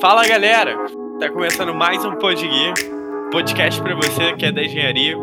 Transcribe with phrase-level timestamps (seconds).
[0.00, 0.76] Fala galera,
[1.18, 2.72] tá começando mais um Podgui,
[3.32, 5.16] podcast para você que é da engenharia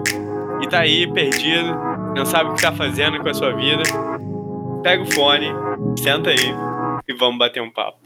[0.62, 1.74] e tá aí perdido,
[2.13, 3.83] não sabe o que tá fazendo com a sua vida.
[4.83, 5.47] Pega o fone,
[5.97, 6.53] senta aí
[7.07, 8.04] e vamos bater um papo.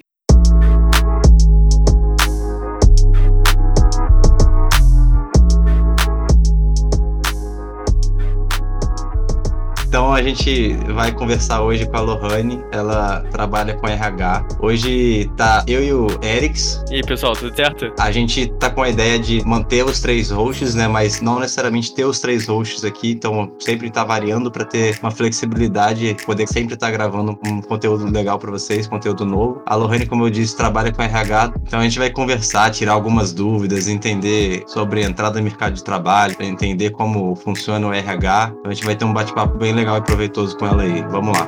[9.89, 14.47] Então a gente vai conversar hoje com a Lohane, ela trabalha com RH.
[14.59, 16.83] Hoje tá eu e o Erics.
[16.91, 17.91] E aí, pessoal, tudo certo?
[17.99, 21.95] A gente tá com a ideia de manter os três hosts, né, mas não necessariamente
[21.95, 26.75] ter os três hosts aqui, então sempre tá variando para ter uma flexibilidade, poder sempre
[26.75, 29.63] estar tá gravando um conteúdo legal para vocês, conteúdo novo.
[29.65, 33.33] A Lohane, como eu disse, trabalha com RH, então a gente vai conversar, tirar algumas
[33.33, 38.53] dúvidas, entender sobre entrada no mercado de trabalho, entender como funciona o RH.
[38.59, 41.01] Então a gente vai ter um bate-papo bem legal e proveitoso com ela aí.
[41.03, 41.47] Vamos lá.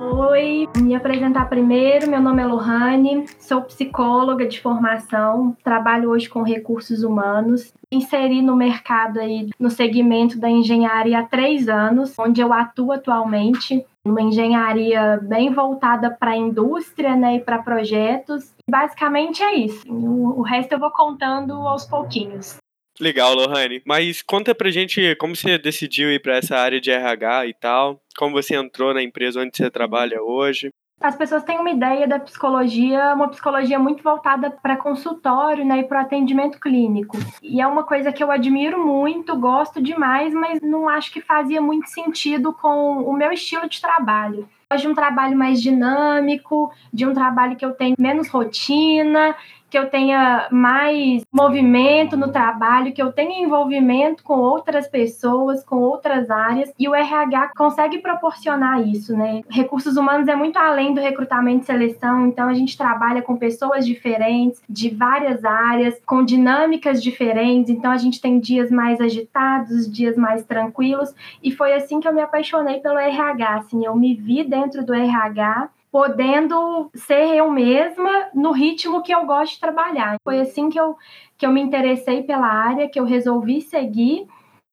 [0.00, 2.10] Oi, me apresentar primeiro.
[2.10, 7.72] Meu nome é Lohane, sou psicóloga de formação, trabalho hoje com recursos humanos.
[7.92, 13.86] Inseri no mercado aí no segmento da engenharia há três anos, onde eu atuo atualmente
[14.06, 18.54] uma engenharia bem voltada para a indústria né, e para projetos.
[18.68, 19.82] Basicamente é isso.
[19.88, 22.56] O, resto eu vou contando aos pouquinhos.
[22.98, 23.82] Legal, Lohane.
[23.86, 28.00] Mas conta pra gente como você decidiu ir para essa área de RH e tal,
[28.16, 30.70] como você entrou na empresa onde você trabalha hoje
[31.00, 35.84] as pessoas têm uma ideia da psicologia, uma psicologia muito voltada para consultório né, e
[35.84, 37.16] para atendimento clínico.
[37.42, 41.60] E é uma coisa que eu admiro muito, gosto demais, mas não acho que fazia
[41.60, 47.12] muito sentido com o meu estilo de trabalho de um trabalho mais dinâmico, de um
[47.12, 49.34] trabalho que eu tenho menos rotina,
[49.70, 55.76] que eu tenha mais movimento no trabalho, que eu tenha envolvimento com outras pessoas, com
[55.76, 59.42] outras áreas, e o RH consegue proporcionar isso, né?
[59.48, 63.86] Recursos humanos é muito além do recrutamento e seleção, então a gente trabalha com pessoas
[63.86, 70.16] diferentes, de várias áreas, com dinâmicas diferentes, então a gente tem dias mais agitados, dias
[70.16, 74.42] mais tranquilos, e foi assim que eu me apaixonei pelo RH, assim, eu me vi
[74.42, 80.16] dentro do RH podendo ser eu mesma no ritmo que eu gosto de trabalhar.
[80.22, 80.96] Foi assim que eu,
[81.36, 84.26] que eu me interessei pela área, que eu resolvi seguir.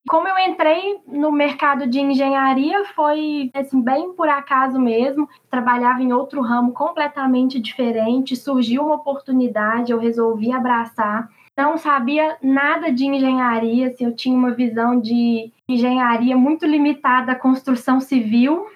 [0.08, 5.28] Como eu entrei no mercado de engenharia foi assim bem por acaso mesmo.
[5.50, 11.30] Trabalhava em outro ramo completamente diferente, surgiu uma oportunidade, eu resolvi abraçar.
[11.58, 17.36] Não sabia nada de engenharia, assim, eu tinha uma visão de engenharia muito limitada à
[17.36, 18.68] construção civil,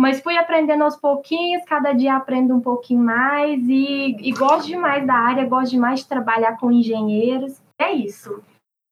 [0.00, 5.06] mas fui aprendendo aos pouquinhos, cada dia aprendo um pouquinho mais e, e gosto demais
[5.06, 7.60] da área, gosto demais de trabalhar com engenheiros.
[7.78, 8.42] É isso.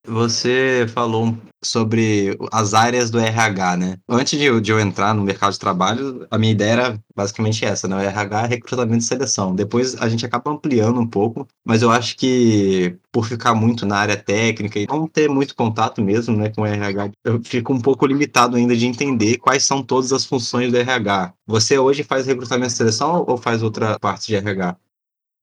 [0.08, 3.96] Você falou sobre as áreas do RH, né?
[4.08, 7.64] Antes de eu, de eu, entrar no mercado de trabalho, a minha ideia era basicamente
[7.64, 7.96] essa, né?
[7.96, 9.54] O RH é recrutamento e seleção.
[9.54, 13.98] Depois a gente acaba ampliando um pouco, mas eu acho que por ficar muito na
[13.98, 17.80] área técnica e não ter muito contato mesmo, né, com o RH, eu fico um
[17.80, 21.34] pouco limitado ainda de entender quais são todas as funções do RH.
[21.46, 24.76] Você hoje faz recrutamento e seleção ou faz outra parte de RH?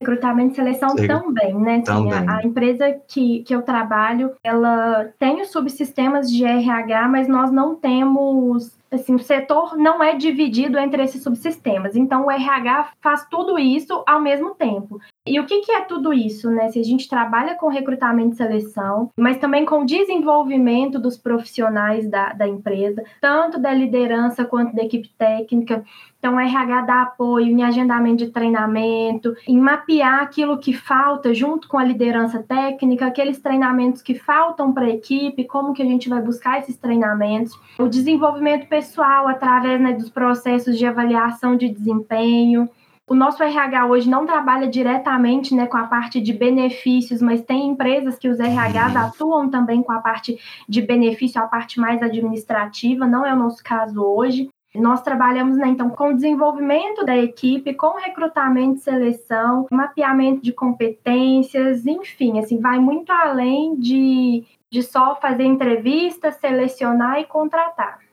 [0.02, 1.08] Recrutamento e seleção Sim.
[1.08, 1.82] também, né?
[1.82, 2.14] Também.
[2.14, 7.52] A, a, empresa que, que eu trabalho, ela tem os subsistemas de RH, mas nós
[7.52, 11.96] não temos assim, o setor não é dividido entre esses subsistemas.
[11.96, 15.00] Então, o RH faz tudo isso ao mesmo tempo.
[15.28, 16.70] E o que, que é tudo isso, né?
[16.70, 22.32] Se a gente trabalha com recrutamento e seleção, mas também com desenvolvimento dos profissionais da,
[22.34, 25.84] da empresa, tanto da liderança quanto da equipe técnica.
[26.20, 31.78] Então, RH dá apoio em agendamento de treinamento, em mapear aquilo que falta junto com
[31.78, 36.22] a liderança técnica, aqueles treinamentos que faltam para a equipe, como que a gente vai
[36.22, 42.70] buscar esses treinamentos, o desenvolvimento pessoal através né, dos processos de avaliação de desempenho,
[43.08, 47.68] o nosso RH hoje não trabalha diretamente né, com a parte de benefícios, mas tem
[47.68, 53.06] empresas que os RHs atuam também com a parte de benefício, a parte mais administrativa,
[53.06, 54.50] não é o nosso caso hoje.
[54.74, 60.52] Nós trabalhamos, né, então, com o desenvolvimento da equipe, com recrutamento e seleção, mapeamento de
[60.52, 68.05] competências, enfim, assim, vai muito além de, de só fazer entrevista, selecionar e contratar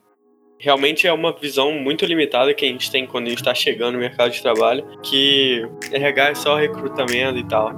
[0.63, 3.95] realmente é uma visão muito limitada que a gente tem quando a gente está chegando
[3.95, 7.73] no mercado de trabalho, que RH é só recrutamento e tal.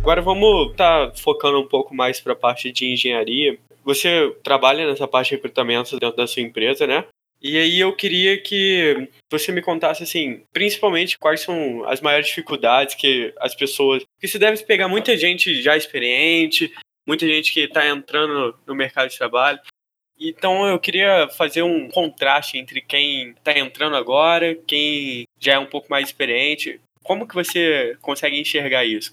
[0.00, 3.56] Agora vamos estar tá focando um pouco mais para a parte de engenharia.
[3.84, 7.04] Você trabalha nessa parte de recrutamento dentro da sua empresa, né?
[7.42, 12.94] E aí eu queria que você me contasse, assim, principalmente quais são as maiores dificuldades
[12.94, 14.04] que as pessoas.
[14.04, 16.72] Porque você deve pegar muita gente já experiente,
[17.06, 19.58] muita gente que está entrando no mercado de trabalho.
[20.20, 25.66] Então eu queria fazer um contraste entre quem está entrando agora, quem já é um
[25.66, 26.80] pouco mais experiente.
[27.02, 29.12] Como que você consegue enxergar isso?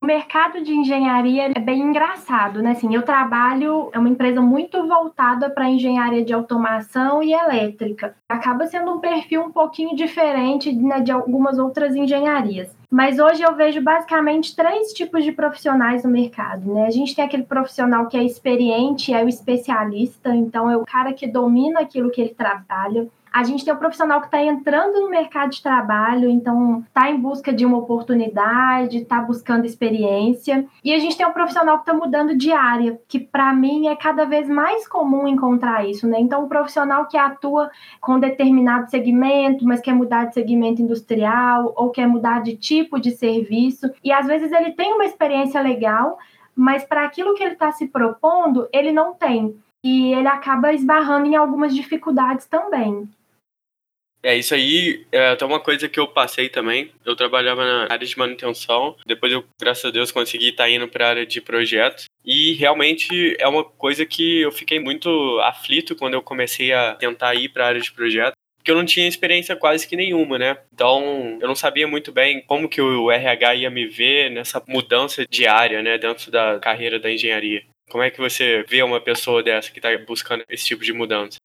[0.00, 2.70] O mercado de engenharia é bem engraçado, né?
[2.70, 8.14] Assim, eu trabalho, é uma empresa muito voltada para engenharia de automação e elétrica.
[8.28, 12.70] Acaba sendo um perfil um pouquinho diferente né, de algumas outras engenharias.
[12.88, 16.86] Mas hoje eu vejo basicamente três tipos de profissionais no mercado, né?
[16.86, 21.12] A gente tem aquele profissional que é experiente, é o especialista, então é o cara
[21.12, 23.08] que domina aquilo que ele trabalha.
[23.32, 27.10] A gente tem o um profissional que está entrando no mercado de trabalho, então está
[27.10, 30.66] em busca de uma oportunidade, está buscando experiência.
[30.82, 33.96] E a gente tem um profissional que está mudando de área, que para mim é
[33.96, 36.18] cada vez mais comum encontrar isso, né?
[36.20, 37.70] Então, um profissional que atua
[38.00, 43.10] com determinado segmento, mas quer mudar de segmento industrial ou quer mudar de tipo de
[43.12, 43.90] serviço.
[44.02, 46.18] E às vezes ele tem uma experiência legal,
[46.54, 49.56] mas para aquilo que ele está se propondo, ele não tem.
[49.82, 53.08] E ele acaba esbarrando em algumas dificuldades também.
[54.22, 56.90] É, isso aí é até uma coisa que eu passei também.
[57.04, 61.06] Eu trabalhava na área de manutenção, depois eu, graças a Deus, consegui estar indo para
[61.06, 62.06] a área de projetos.
[62.24, 65.08] E realmente é uma coisa que eu fiquei muito
[65.40, 68.34] aflito quando eu comecei a tentar ir para a área de projetos.
[68.58, 70.58] Porque eu não tinha experiência quase que nenhuma, né?
[70.74, 75.24] Então, eu não sabia muito bem como que o RH ia me ver nessa mudança
[75.30, 75.96] diária, né?
[75.96, 77.62] Dentro da carreira da engenharia.
[77.88, 81.38] Como é que você vê uma pessoa dessa que está buscando esse tipo de mudança?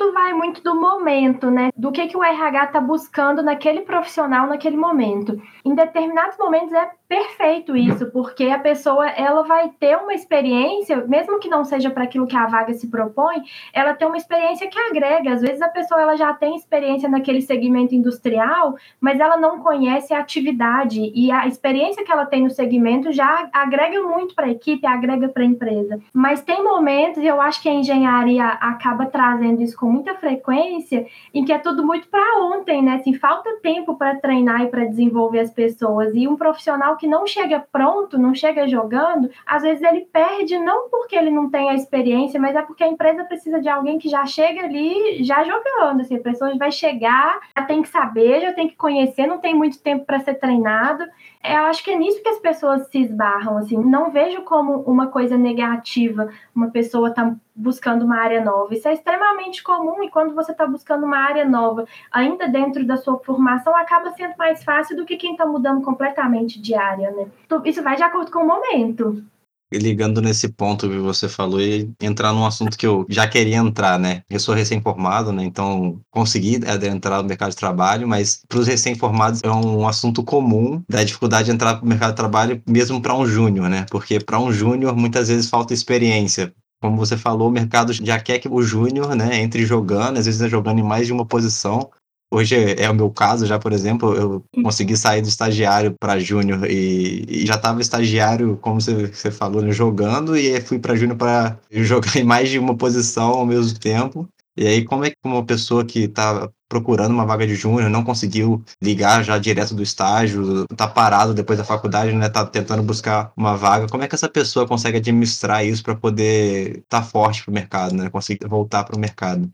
[0.00, 1.68] Tudo vai muito do momento, né?
[1.76, 5.38] Do que, que o RH está buscando naquele profissional naquele momento.
[5.62, 11.40] Em determinados momentos é perfeito isso, porque a pessoa ela vai ter uma experiência, mesmo
[11.40, 13.42] que não seja para aquilo que a vaga se propõe,
[13.72, 15.32] ela tem uma experiência que agrega.
[15.32, 20.14] Às vezes a pessoa ela já tem experiência naquele segmento industrial, mas ela não conhece
[20.14, 24.50] a atividade e a experiência que ela tem no segmento já agrega muito para a
[24.50, 26.00] equipe, agrega para a empresa.
[26.14, 31.06] Mas tem momentos, e eu acho que a engenharia acaba trazendo isso com muita frequência,
[31.34, 32.94] em que é tudo muito para ontem, né?
[32.94, 36.14] Assim, falta tempo para treinar e para desenvolver as pessoas.
[36.14, 40.90] E um profissional que não chega pronto, não chega jogando, às vezes ele perde não
[40.90, 44.08] porque ele não tem a experiência, mas é porque a empresa precisa de alguém que
[44.08, 46.02] já chega ali já jogando.
[46.02, 49.54] Assim, a pessoa vai chegar, já tem que saber, já tem que conhecer, não tem
[49.54, 51.04] muito tempo para ser treinado.
[51.42, 53.78] É, eu acho que é nisso que as pessoas se esbarram, assim.
[53.78, 58.74] Não vejo como uma coisa negativa uma pessoa tá buscando uma área nova.
[58.74, 62.96] Isso é extremamente comum e quando você está buscando uma área nova, ainda dentro da
[62.98, 67.26] sua formação, acaba sendo mais fácil do que quem está mudando completamente de área, né?
[67.64, 69.24] Isso vai de acordo com o momento
[69.72, 73.98] ligando nesse ponto que você falou e entrar num assunto que eu já queria entrar,
[73.98, 74.22] né?
[74.28, 75.44] Eu sou recém-formado, né?
[75.44, 80.82] Então consegui adentrar no mercado de trabalho, mas para os recém-formados é um assunto comum
[80.88, 83.86] da dificuldade de entrar no mercado de trabalho, mesmo para um júnior, né?
[83.90, 86.52] Porque para um júnior muitas vezes falta experiência.
[86.82, 90.40] Como você falou, o mercado já quer que o júnior, né, entre jogando, às vezes
[90.40, 91.90] é jogando em mais de uma posição,
[92.32, 96.64] Hoje é o meu caso já, por exemplo, eu consegui sair do estagiário para júnior
[96.70, 101.16] e, e, já estava estagiário, como você, você falou, né, jogando e fui para júnior
[101.18, 104.28] para jogar em mais de uma posição ao mesmo tempo.
[104.56, 108.04] E aí, como é que uma pessoa que está procurando uma vaga de júnior não
[108.04, 113.32] conseguiu ligar já direto do estágio, está parado depois da faculdade, né, tá tentando buscar
[113.36, 117.42] uma vaga, como é que essa pessoa consegue administrar isso para poder estar tá forte
[117.42, 119.52] para o mercado, né, conseguir voltar para o mercado?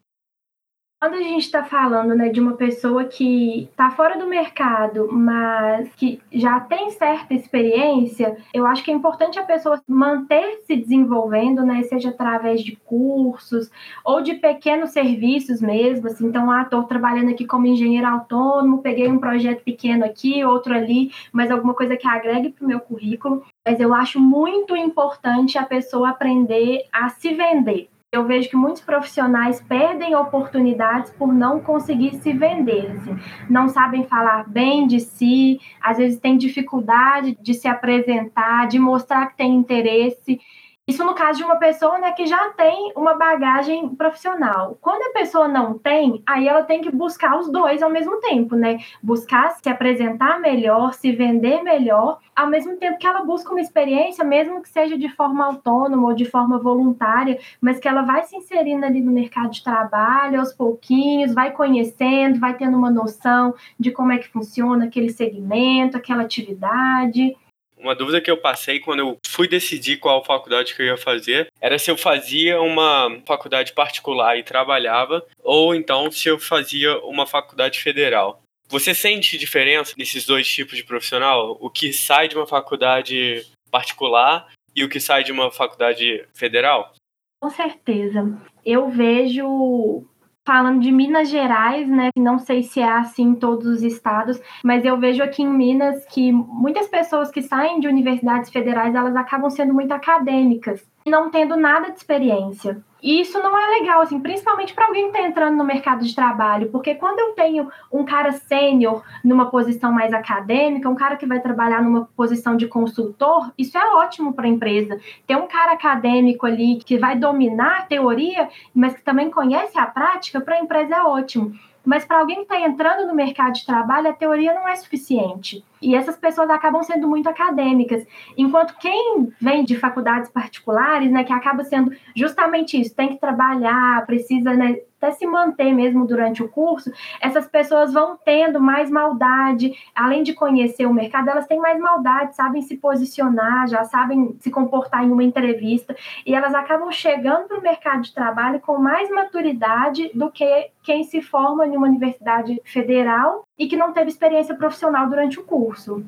[0.99, 5.95] Quando a gente está falando né, de uma pessoa que está fora do mercado, mas
[5.95, 11.67] que já tem certa experiência, eu acho que é importante a pessoa manter se desenvolvendo,
[11.67, 13.71] né, seja através de cursos
[14.03, 16.07] ou de pequenos serviços mesmo.
[16.07, 20.75] Assim, então, ah, estou trabalhando aqui como engenheiro autônomo, peguei um projeto pequeno aqui, outro
[20.75, 23.45] ali, mas alguma coisa que agregue para o meu currículo.
[23.67, 28.83] Mas eu acho muito importante a pessoa aprender a se vender eu vejo que muitos
[28.83, 33.17] profissionais perdem oportunidades por não conseguir se vender, assim.
[33.49, 39.27] não sabem falar bem de si, às vezes têm dificuldade de se apresentar, de mostrar
[39.27, 40.41] que tem interesse.
[40.87, 44.79] Isso no caso de uma pessoa né, que já tem uma bagagem profissional.
[44.81, 48.55] Quando a pessoa não tem, aí ela tem que buscar os dois ao mesmo tempo,
[48.55, 48.79] né?
[49.03, 54.25] Buscar se apresentar melhor, se vender melhor, ao mesmo tempo que ela busca uma experiência,
[54.25, 58.37] mesmo que seja de forma autônoma ou de forma voluntária, mas que ela vai se
[58.37, 63.91] inserindo ali no mercado de trabalho aos pouquinhos, vai conhecendo, vai tendo uma noção de
[63.91, 67.35] como é que funciona aquele segmento, aquela atividade.
[67.77, 71.49] Uma dúvida que eu passei quando eu fui decidir qual faculdade que eu ia fazer
[71.61, 77.27] era se eu fazia uma faculdade particular e trabalhava, ou então se eu fazia uma
[77.27, 78.43] faculdade federal.
[78.69, 81.57] Você sente diferença nesses dois tipos de profissional?
[81.61, 86.93] O que sai de uma faculdade particular e o que sai de uma faculdade federal?
[87.41, 88.25] Com certeza.
[88.65, 90.05] Eu vejo
[90.47, 92.11] falando de Minas Gerais, né?
[92.17, 96.07] Não sei se é assim em todos os estados, mas eu vejo aqui em Minas
[96.07, 101.57] que muitas pessoas que saem de universidades federais, elas acabam sendo muito acadêmicas, não tendo
[101.57, 102.83] nada de experiência.
[103.03, 106.15] E isso não é legal, assim, principalmente para alguém que está entrando no mercado de
[106.15, 111.27] trabalho, porque quando eu tenho um cara sênior numa posição mais acadêmica, um cara que
[111.27, 114.99] vai trabalhar numa posição de consultor, isso é ótimo para a empresa.
[115.27, 119.87] Ter um cara acadêmico ali que vai dominar a teoria, mas que também conhece a
[119.87, 121.53] prática, para a empresa é ótimo.
[121.85, 125.65] Mas para alguém que está entrando no mercado de trabalho, a teoria não é suficiente.
[125.81, 128.07] E essas pessoas acabam sendo muito acadêmicas.
[128.37, 134.05] Enquanto quem vem de faculdades particulares, né, que acaba sendo justamente isso, tem que trabalhar,
[134.07, 136.91] precisa né, até se manter mesmo durante o curso,
[137.21, 142.35] essas pessoas vão tendo mais maldade, além de conhecer o mercado, elas têm mais maldade,
[142.35, 147.59] sabem se posicionar, já sabem se comportar em uma entrevista, e elas acabam chegando para
[147.59, 152.61] o mercado de trabalho com mais maturidade do que quem se forma em uma universidade
[152.65, 156.05] federal e que não teve experiência profissional durante o curso.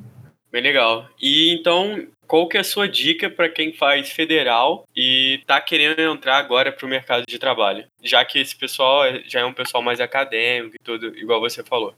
[0.51, 1.07] Bem legal.
[1.21, 6.01] E então, qual que é a sua dica para quem faz federal e está querendo
[6.01, 7.87] entrar agora para o mercado de trabalho?
[8.03, 11.63] Já que esse pessoal é, já é um pessoal mais acadêmico e tudo, igual você
[11.63, 11.95] falou.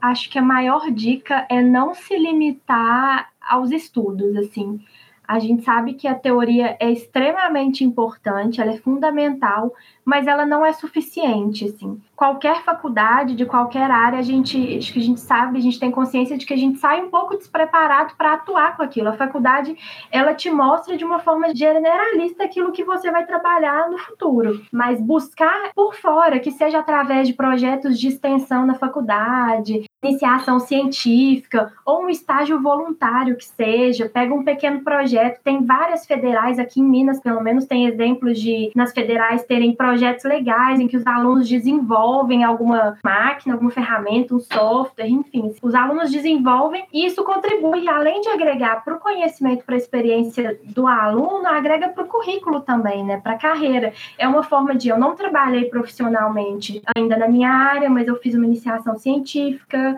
[0.00, 4.80] Acho que a maior dica é não se limitar aos estudos, assim.
[5.26, 9.72] A gente sabe que a teoria é extremamente importante, ela é fundamental,
[10.04, 12.00] mas ela não é suficiente, assim.
[12.14, 15.90] Qualquer faculdade, de qualquer área, a gente, acho que a gente sabe, a gente tem
[15.90, 19.08] consciência de que a gente sai um pouco despreparado para atuar com aquilo.
[19.08, 19.74] A faculdade,
[20.10, 25.00] ela te mostra de uma forma generalista aquilo que você vai trabalhar no futuro, mas
[25.00, 32.04] buscar por fora, que seja através de projetos de extensão na faculdade, iniciação científica ou
[32.04, 37.20] um estágio voluntário que seja, pega um pequeno projeto, tem várias federais aqui em Minas,
[37.20, 42.44] pelo menos tem exemplos de nas federais terem projetos legais em que os alunos desenvolvem
[42.44, 48.28] alguma máquina, alguma ferramenta, um software, enfim, os alunos desenvolvem e isso contribui além de
[48.28, 53.20] agregar para o conhecimento, para a experiência do aluno, agrega para o currículo também, né,
[53.20, 53.92] para a carreira.
[54.18, 58.34] É uma forma de eu não trabalhei profissionalmente ainda na minha área, mas eu fiz
[58.34, 59.93] uma iniciação científica,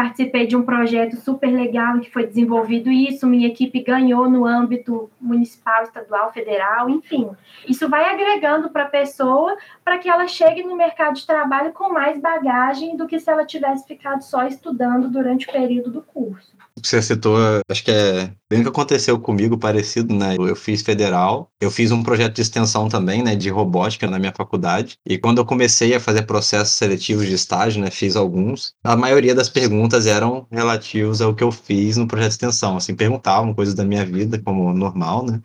[0.00, 5.10] participei de um projeto super legal que foi desenvolvido isso, minha equipe ganhou no âmbito
[5.20, 7.28] municipal, estadual, federal, enfim.
[7.68, 11.92] Isso vai agregando para a pessoa para que ela chegue no mercado de trabalho com
[11.92, 16.56] mais bagagem do que se ela tivesse ficado só estudando durante o período do curso
[16.88, 17.36] você citou,
[17.68, 20.36] acho que é bem o que aconteceu comigo, parecido, né?
[20.38, 24.32] Eu fiz federal, eu fiz um projeto de extensão também, né, de robótica na minha
[24.34, 24.96] faculdade.
[25.06, 29.34] E quando eu comecei a fazer processos seletivos de estágio, né, fiz alguns, a maioria
[29.34, 32.76] das perguntas eram relativas ao que eu fiz no projeto de extensão.
[32.76, 35.40] Assim, perguntavam coisas da minha vida, como normal, né?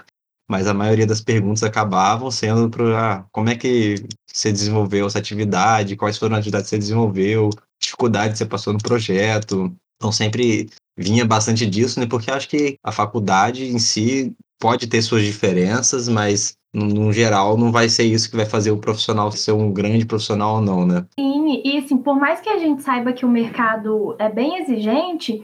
[0.47, 3.95] Mas a maioria das perguntas acabavam sendo para ah, como é que
[4.31, 7.49] você desenvolveu essa atividade, quais foram as atividades que você desenvolveu,
[7.81, 9.75] dificuldade que você passou no projeto.
[9.97, 12.05] Então sempre vinha bastante disso, né?
[12.05, 17.71] Porque acho que a faculdade em si pode ter suas diferenças, mas no geral não
[17.71, 21.05] vai ser isso que vai fazer o profissional ser um grande profissional ou não, né?
[21.17, 25.43] Sim, e assim, por mais que a gente saiba que o mercado é bem exigente,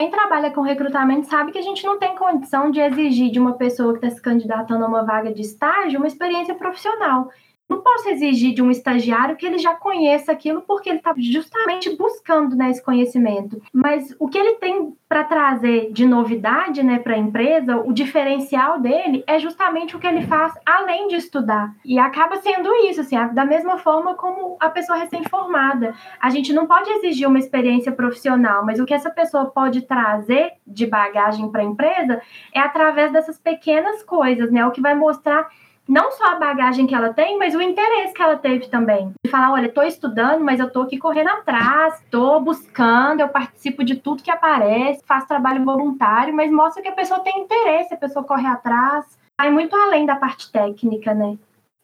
[0.00, 3.54] quem trabalha com recrutamento sabe que a gente não tem condição de exigir de uma
[3.54, 7.28] pessoa que está se candidatando a uma vaga de estágio uma experiência profissional.
[7.68, 11.94] Não posso exigir de um estagiário que ele já conheça aquilo porque ele está justamente
[11.96, 13.60] buscando né, esse conhecimento.
[13.72, 18.80] Mas o que ele tem para trazer de novidade né, para a empresa, o diferencial
[18.80, 21.74] dele é justamente o que ele faz além de estudar.
[21.84, 25.94] E acaba sendo isso, assim, da mesma forma como a pessoa recém-formada.
[26.20, 30.52] A gente não pode exigir uma experiência profissional, mas o que essa pessoa pode trazer
[30.66, 32.20] de bagagem para a empresa
[32.54, 34.66] é através dessas pequenas coisas, né?
[34.66, 35.48] O que vai mostrar
[35.88, 39.12] não só a bagagem que ela tem, mas o interesse que ela teve também.
[39.24, 43.82] De falar, olha, estou estudando, mas eu estou aqui correndo atrás, estou buscando, eu participo
[43.82, 47.98] de tudo que aparece, faço trabalho voluntário, mas mostra que a pessoa tem interesse, a
[47.98, 49.06] pessoa corre atrás,
[49.40, 51.38] vai muito além da parte técnica, né?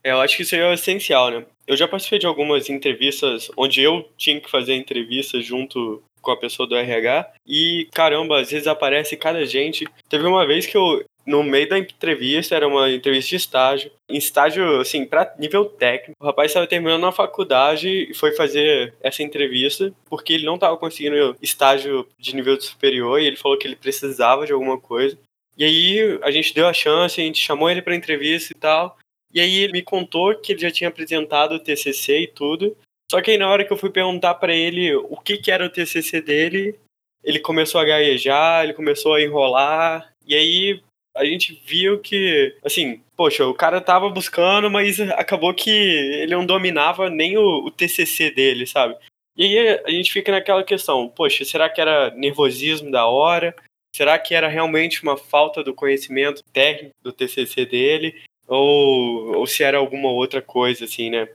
[0.05, 1.47] É, eu acho que isso é essencial, né?
[1.67, 6.37] Eu já participei de algumas entrevistas onde eu tinha que fazer entrevista junto com a
[6.37, 9.87] pessoa do RH e caramba, às vezes aparece cada gente.
[10.09, 14.17] Teve uma vez que eu no meio da entrevista, era uma entrevista de estágio, em
[14.19, 16.13] estágio, assim, para nível técnico.
[16.21, 20.77] O rapaz estava terminando a faculdade e foi fazer essa entrevista porque ele não estava
[20.77, 25.19] conseguindo estágio de nível superior e ele falou que ele precisava de alguma coisa.
[25.57, 28.97] E aí a gente deu a chance, a gente chamou ele para entrevista e tal.
[29.33, 32.77] E aí ele me contou que ele já tinha apresentado o TCC e tudo.
[33.11, 35.65] Só que aí na hora que eu fui perguntar para ele o que, que era
[35.65, 36.79] o TCC dele,
[37.23, 40.13] ele começou a gaguejar, ele começou a enrolar.
[40.27, 40.83] E aí
[41.17, 46.45] a gente viu que, assim, poxa, o cara tava buscando, mas acabou que ele não
[46.45, 48.97] dominava nem o, o TCC dele, sabe?
[49.37, 53.55] E aí a gente fica naquela questão, poxa, será que era nervosismo da hora?
[53.95, 58.21] Será que era realmente uma falta do conhecimento técnico do TCC dele?
[58.47, 61.29] Ou, ou se era alguma outra coisa, assim, né?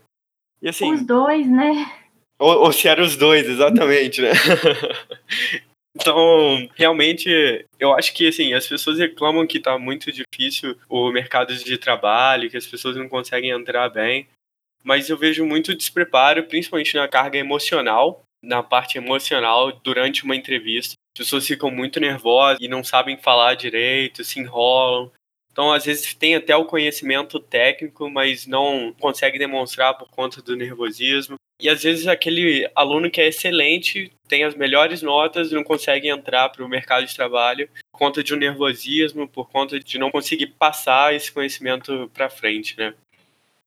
[0.62, 1.90] E, assim, os dois, né?
[2.38, 4.32] Ou, ou se eram os dois, exatamente, né?
[6.02, 11.54] Então, realmente, eu acho que assim, as pessoas reclamam que está muito difícil o mercado
[11.54, 14.28] de trabalho, que as pessoas não conseguem entrar bem,
[14.84, 20.94] mas eu vejo muito despreparo, principalmente na carga emocional, na parte emocional durante uma entrevista.
[21.16, 25.12] As pessoas ficam muito nervosas e não sabem falar direito, se enrolam.
[25.52, 30.56] Então, às vezes, tem até o conhecimento técnico, mas não consegue demonstrar por conta do
[30.56, 31.36] nervosismo.
[31.62, 36.08] E às vezes aquele aluno que é excelente, tem as melhores notas e não consegue
[36.08, 40.12] entrar para o mercado de trabalho por conta de um nervosismo, por conta de não
[40.12, 42.94] conseguir passar esse conhecimento para frente, né?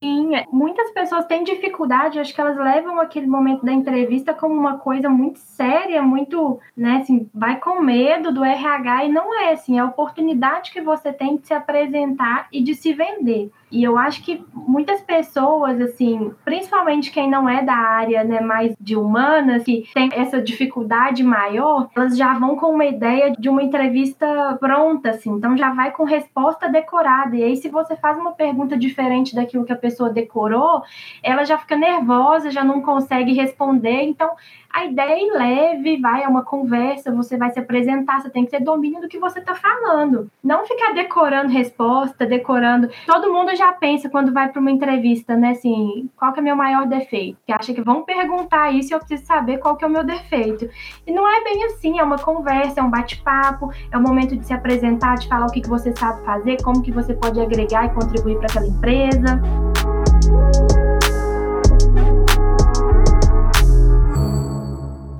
[0.02, 4.52] Sim, é, muitas pessoas têm dificuldade, acho que elas levam aquele momento da entrevista como
[4.52, 9.52] uma coisa muito séria, muito, né, assim, vai com medo do RH e não é
[9.52, 13.48] assim, é a oportunidade que você tem de se apresentar e de se vender.
[13.72, 18.76] E eu acho que muitas pessoas, assim, principalmente quem não é da área, né, mais
[18.78, 23.62] de humanas, que tem essa dificuldade maior, elas já vão com uma ideia de uma
[23.62, 27.34] entrevista pronta, assim, então já vai com resposta decorada.
[27.34, 30.82] E aí, se você faz uma pergunta diferente daquilo que a pessoa decorou,
[31.22, 34.02] ela já fica nervosa, já não consegue responder.
[34.02, 34.30] Então,
[34.72, 38.50] a ideia é leve, vai, é uma conversa, você vai se apresentar, você tem que
[38.50, 40.30] ter domínio do que você está falando.
[40.42, 42.88] Não ficar decorando resposta, decorando.
[43.06, 46.56] Todo mundo já pensa quando vai para uma entrevista, né, assim, qual que é meu
[46.56, 47.38] maior defeito?
[47.46, 50.04] Que acha que vão perguntar isso e eu preciso saber qual que é o meu
[50.04, 50.68] defeito.
[51.06, 54.46] E não é bem assim, é uma conversa, é um bate-papo, é o momento de
[54.46, 57.86] se apresentar, de falar o que, que você sabe fazer, como que você pode agregar
[57.86, 59.40] e contribuir para aquela empresa.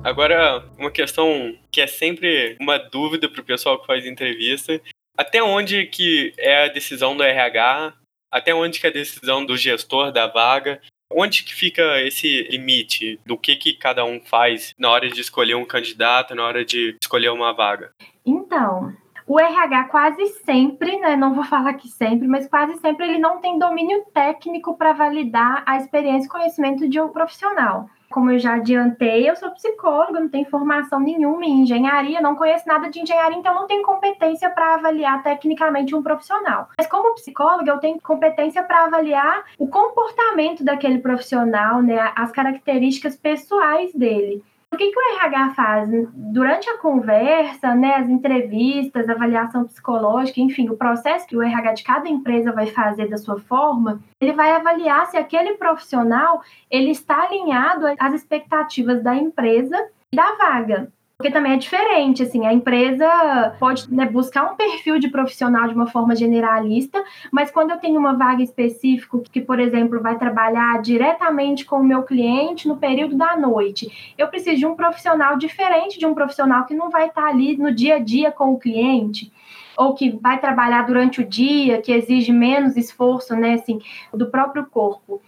[0.03, 4.81] Agora, uma questão que é sempre uma dúvida para o pessoal que faz entrevista:
[5.17, 7.93] até onde que é a decisão do RH?
[8.29, 10.81] Até onde que é a decisão do gestor da vaga?
[11.09, 15.55] Onde que fica esse limite do que, que cada um faz na hora de escolher
[15.55, 17.91] um candidato, na hora de escolher uma vaga?
[18.25, 18.91] Então,
[19.27, 23.39] o RH quase sempre, né, não vou falar que sempre, mas quase sempre ele não
[23.39, 28.53] tem domínio técnico para validar a experiência e conhecimento de um profissional como eu já
[28.53, 33.37] adiantei, eu sou psicóloga, não tenho formação nenhuma em engenharia, não conheço nada de engenharia,
[33.39, 36.69] então não tenho competência para avaliar tecnicamente um profissional.
[36.77, 43.15] Mas como psicóloga, eu tenho competência para avaliar o comportamento daquele profissional, né, as características
[43.17, 44.43] pessoais dele.
[44.73, 45.89] O que, que o RH faz?
[46.15, 51.83] Durante a conversa, né, as entrevistas, avaliação psicológica, enfim, o processo que o RH de
[51.83, 57.21] cada empresa vai fazer da sua forma, ele vai avaliar se aquele profissional ele está
[57.21, 59.77] alinhado às expectativas da empresa
[60.11, 60.91] e da vaga.
[61.17, 65.75] Porque também é diferente, assim, a empresa pode né, buscar um perfil de profissional de
[65.75, 70.81] uma forma generalista, mas quando eu tenho uma vaga específica que, por exemplo, vai trabalhar
[70.81, 75.99] diretamente com o meu cliente no período da noite, eu preciso de um profissional diferente
[75.99, 79.31] de um profissional que não vai estar ali no dia a dia com o cliente
[79.77, 83.79] ou que vai trabalhar durante o dia, que exige menos esforço, né, assim,
[84.13, 85.21] do próprio corpo.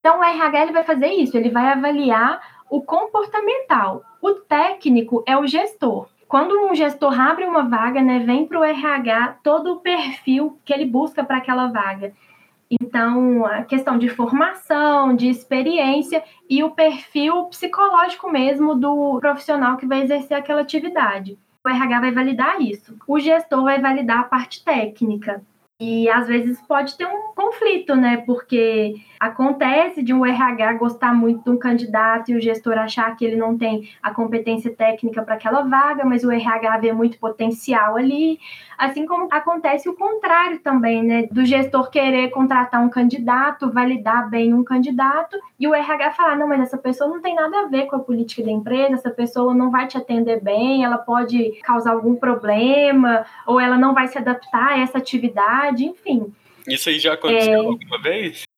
[0.00, 4.02] Então, o RH ele vai fazer isso, ele vai avaliar o comportamental.
[4.22, 6.06] O técnico é o gestor.
[6.28, 10.72] Quando um gestor abre uma vaga, né, vem para o RH todo o perfil que
[10.72, 12.12] ele busca para aquela vaga.
[12.80, 19.86] Então, a questão de formação, de experiência e o perfil psicológico mesmo do profissional que
[19.86, 21.36] vai exercer aquela atividade.
[21.64, 22.96] O RH vai validar isso.
[23.08, 25.42] O gestor vai validar a parte técnica.
[25.80, 28.18] E às vezes pode ter um conflito, né?
[28.18, 33.22] Porque acontece de um RH gostar muito de um candidato e o gestor achar que
[33.22, 37.96] ele não tem a competência técnica para aquela vaga, mas o RH vê muito potencial
[37.96, 38.40] ali.
[38.78, 41.28] Assim como acontece o contrário também, né?
[41.30, 46.48] Do gestor querer contratar um candidato, validar bem um candidato, e o RH falar: não,
[46.48, 49.52] mas essa pessoa não tem nada a ver com a política da empresa, essa pessoa
[49.52, 54.16] não vai te atender bem, ela pode causar algum problema, ou ela não vai se
[54.16, 56.32] adaptar a essa atividade enfim.
[56.66, 57.56] Isso aí já aconteceu é...
[57.56, 58.49] alguma vez?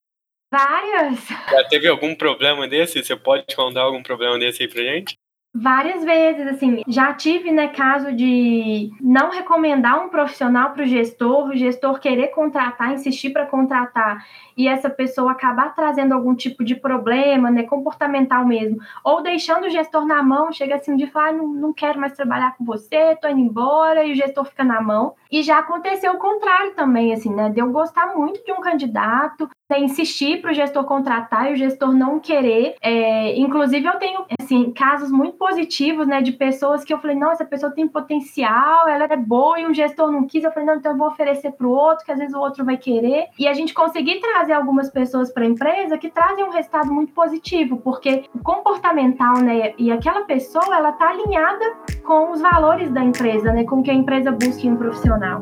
[0.53, 1.25] Várias.
[1.49, 3.03] Já teve algum problema desse?
[3.03, 5.17] Você pode contar algum problema desse aí pra gente?
[5.55, 11.49] Várias vezes, assim, já tive, né, caso de não recomendar um profissional para o gestor,
[11.49, 14.25] o gestor querer contratar, insistir para contratar,
[14.57, 19.69] e essa pessoa acabar trazendo algum tipo de problema, né, comportamental mesmo, ou deixando o
[19.69, 23.15] gestor na mão, chega assim de falar, ah, não, não quero mais trabalhar com você,
[23.21, 25.13] tô indo embora, e o gestor fica na mão.
[25.31, 29.47] E já aconteceu o contrário também, assim, né, de eu gostar muito de um candidato,
[29.79, 32.75] insistir para o gestor contratar e o gestor não querer.
[32.81, 37.31] É, inclusive, eu tenho assim, casos muito positivos né, de pessoas que eu falei, não,
[37.31, 40.43] essa pessoa tem potencial, ela é boa e o gestor não quis.
[40.43, 42.65] Eu falei, não, então eu vou oferecer para o outro, que às vezes o outro
[42.65, 43.27] vai querer.
[43.37, 47.13] E a gente conseguir trazer algumas pessoas para a empresa que trazem um resultado muito
[47.13, 51.65] positivo, porque o comportamental né, e aquela pessoa, ela está alinhada
[52.03, 55.41] com os valores da empresa, né, com que a empresa busca em um profissional.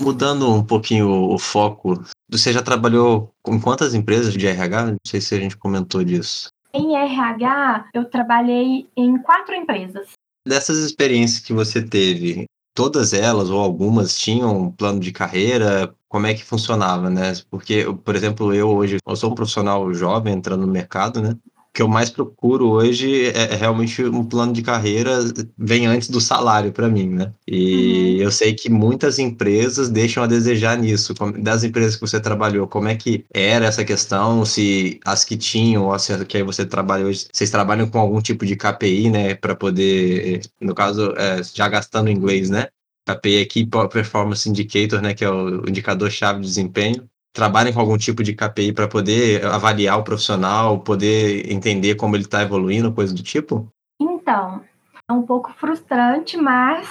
[0.00, 4.86] Mudando um pouquinho o foco, você já trabalhou com quantas empresas de RH?
[4.86, 6.48] Não sei se a gente comentou disso.
[6.72, 10.08] Em RH, eu trabalhei em quatro empresas.
[10.46, 15.92] Dessas experiências que você teve, todas elas ou algumas tinham um plano de carreira?
[16.08, 17.32] Como é que funcionava, né?
[17.50, 21.34] Porque, por exemplo, eu hoje eu sou um profissional jovem entrando no mercado, né?
[21.76, 25.18] Que eu mais procuro hoje é, é, realmente um plano de carreira
[25.58, 27.34] vem antes do salário para mim, né?
[27.46, 28.22] E uhum.
[28.22, 31.12] eu sei que muitas empresas deixam a desejar nisso.
[31.38, 34.42] Das empresas que você trabalhou, como é que era essa questão?
[34.46, 38.22] Se as que tinham, ou as que aí você trabalha hoje, vocês trabalham com algum
[38.22, 39.34] tipo de KPI, né?
[39.34, 42.68] Para poder, no caso, é, já gastando inglês, né?
[43.06, 45.12] KPI aqui, Performance Indicator, né?
[45.12, 49.98] Que é o indicador-chave de desempenho trabalhem com algum tipo de KPI para poder avaliar
[49.98, 53.68] o profissional, poder entender como ele está evoluindo, coisa do tipo?
[54.00, 54.62] Então,
[55.06, 56.88] é um pouco frustrante, mas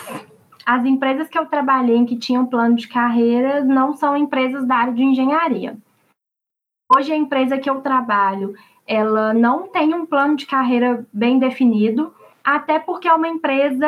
[0.63, 4.75] as empresas que eu trabalhei em que tinham plano de carreira não são empresas da
[4.75, 5.77] área de engenharia.
[6.95, 8.53] Hoje a empresa que eu trabalho,
[8.85, 13.87] ela não tem um plano de carreira bem definido, até porque é uma empresa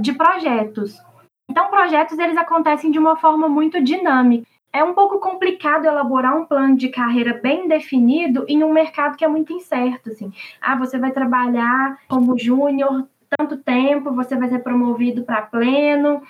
[0.00, 1.00] de projetos.
[1.48, 6.46] Então, projetos eles acontecem de uma forma muito dinâmica é um pouco complicado elaborar um
[6.46, 10.32] plano de carreira bem definido em um mercado que é muito incerto, assim.
[10.60, 13.06] Ah, você vai trabalhar como júnior
[13.36, 16.22] tanto tempo, você vai ser promovido para pleno,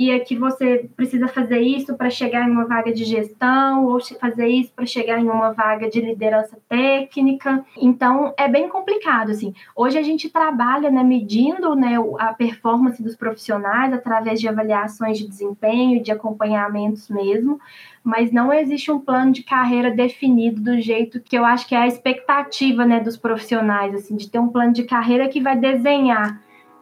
[0.00, 4.48] e aqui você precisa fazer isso para chegar em uma vaga de gestão, ou fazer
[4.48, 7.62] isso para chegar em uma vaga de liderança técnica.
[7.76, 9.52] Então, é bem complicado, assim.
[9.76, 15.28] Hoje a gente trabalha, né, medindo, né, a performance dos profissionais através de avaliações de
[15.28, 17.60] desempenho, de acompanhamentos mesmo,
[18.02, 21.78] mas não existe um plano de carreira definido do jeito que eu acho que é
[21.78, 26.40] a expectativa, né, dos profissionais, assim, de ter um plano de carreira que vai desenhar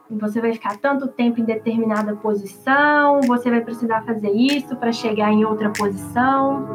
[0.09, 5.31] você vai ficar tanto tempo em determinada posição, você vai precisar fazer isso para chegar
[5.31, 6.65] em outra posição.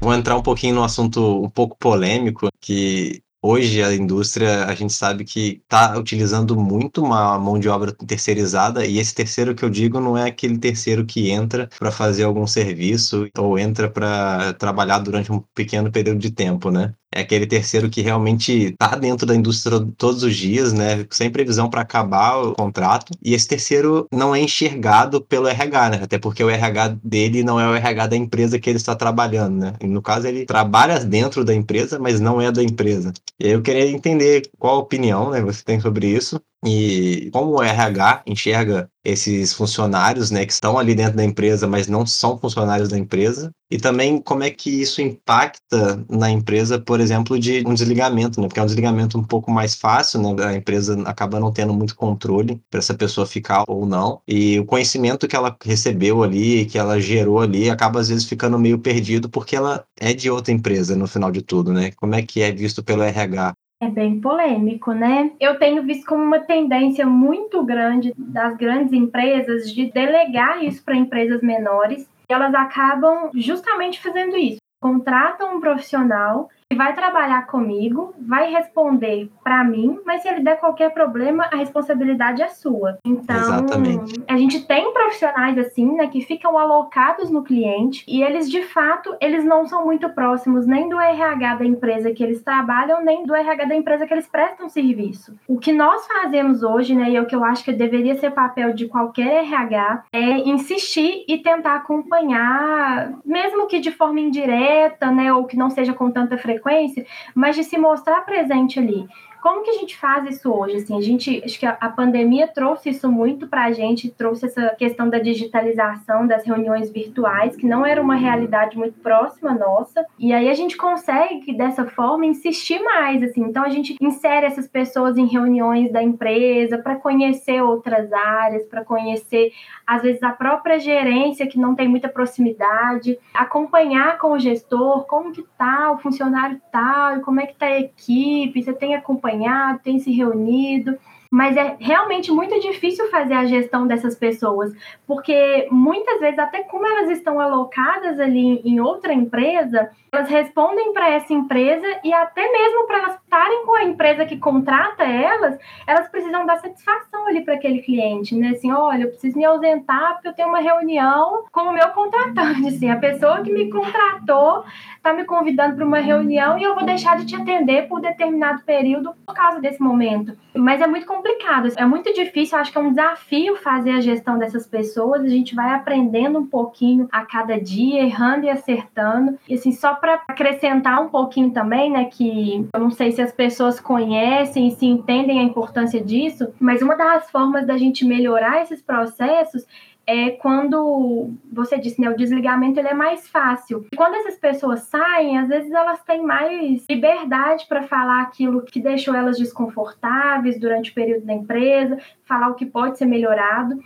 [0.00, 4.92] Vou entrar um pouquinho no assunto um pouco polêmico, que Hoje a indústria, a gente
[4.92, 9.70] sabe que está utilizando muito uma mão de obra terceirizada, e esse terceiro que eu
[9.70, 14.98] digo não é aquele terceiro que entra para fazer algum serviço ou entra para trabalhar
[14.98, 16.94] durante um pequeno período de tempo, né?
[17.12, 21.04] é aquele terceiro que realmente está dentro da indústria todos os dias, né?
[21.10, 23.12] Sem previsão para acabar o contrato.
[23.22, 26.00] E esse terceiro não é enxergado pelo RH, né?
[26.02, 29.56] Até porque o RH dele não é o RH da empresa que ele está trabalhando,
[29.56, 29.74] né?
[29.80, 33.12] E no caso, ele trabalha dentro da empresa, mas não é da empresa.
[33.40, 37.52] E aí eu queria entender qual a opinião né, você tem sobre isso e como
[37.52, 42.36] o RH enxerga esses funcionários, né, que estão ali dentro da empresa, mas não são
[42.38, 47.64] funcionários da empresa, e também como é que isso impacta na empresa, por exemplo, de
[47.66, 51.40] um desligamento, né, porque é um desligamento um pouco mais fácil, né, a empresa acaba
[51.40, 55.56] não tendo muito controle para essa pessoa ficar ou não, e o conhecimento que ela
[55.64, 60.12] recebeu ali, que ela gerou ali, acaba às vezes ficando meio perdido porque ela é
[60.12, 61.90] de outra empresa no final de tudo, né?
[61.92, 65.32] Como é que é visto pelo RH é bem polêmico, né?
[65.40, 70.94] Eu tenho visto como uma tendência muito grande das grandes empresas de delegar isso para
[70.94, 72.06] empresas menores.
[72.28, 74.60] elas acabam justamente fazendo isso.
[74.80, 80.90] Contratam um profissional vai trabalhar comigo, vai responder para mim, mas se ele der qualquer
[80.92, 82.98] problema, a responsabilidade é sua.
[83.04, 84.22] Então, Exatamente.
[84.28, 89.16] a gente tem profissionais assim, né, que ficam alocados no cliente e eles de fato,
[89.20, 93.34] eles não são muito próximos nem do RH da empresa que eles trabalham, nem do
[93.34, 95.36] RH da empresa que eles prestam serviço.
[95.48, 98.30] O que nós fazemos hoje, né, e é o que eu acho que deveria ser
[98.30, 105.32] papel de qualquer RH, é insistir e tentar acompanhar, mesmo que de forma indireta, né,
[105.32, 109.08] ou que não seja com tanta frequência frequência, mas de se mostrar presente ali.
[109.40, 110.76] Como que a gente faz isso hoje?
[110.76, 114.68] Assim, a gente, acho que a, pandemia trouxe isso muito para a gente, trouxe essa
[114.76, 120.04] questão da digitalização das reuniões virtuais, que não era uma realidade muito próxima nossa.
[120.18, 123.42] E aí a gente consegue dessa forma insistir mais, assim.
[123.42, 128.84] Então a gente insere essas pessoas em reuniões da empresa para conhecer outras áreas, para
[128.84, 129.52] conhecer
[129.86, 135.32] às vezes a própria gerência que não tem muita proximidade, acompanhar com o gestor como
[135.32, 139.80] que tá o funcionário tal, como é que tá a equipe, você tem acompanhado acompanhado,
[139.82, 140.98] tem se reunido,
[141.30, 144.72] mas é realmente muito difícil fazer a gestão dessas pessoas,
[145.06, 151.08] porque muitas vezes, até como elas estão alocadas ali em outra empresa, elas respondem para
[151.08, 156.44] essa empresa e até mesmo para estarem com a empresa que contrata elas, elas precisam
[156.44, 158.48] dar satisfação ali para aquele cliente, né?
[158.48, 162.66] Assim, olha, eu preciso me ausentar porque eu tenho uma reunião com o meu contratante,
[162.66, 164.64] assim, a pessoa que me contratou
[164.96, 168.62] está me convidando para uma reunião e eu vou deixar de te atender por determinado
[168.64, 170.36] período por causa desse momento.
[170.54, 174.38] Mas é muito complicado, é muito difícil, acho que é um desafio fazer a gestão
[174.38, 179.38] dessas pessoas, a gente vai aprendendo um pouquinho a cada dia, errando e acertando.
[179.48, 183.32] E assim, só para acrescentar um pouquinho também, né, que eu não sei se as
[183.32, 188.62] pessoas conhecem e se entendem a importância disso, mas uma das formas da gente melhorar
[188.62, 189.66] esses processos
[190.06, 193.86] é quando você disse, né, o desligamento ele é mais fácil.
[193.92, 198.80] E quando essas pessoas saem, às vezes elas têm mais liberdade para falar aquilo que
[198.80, 203.80] deixou elas desconfortáveis durante o período da empresa, falar o que pode ser melhorado.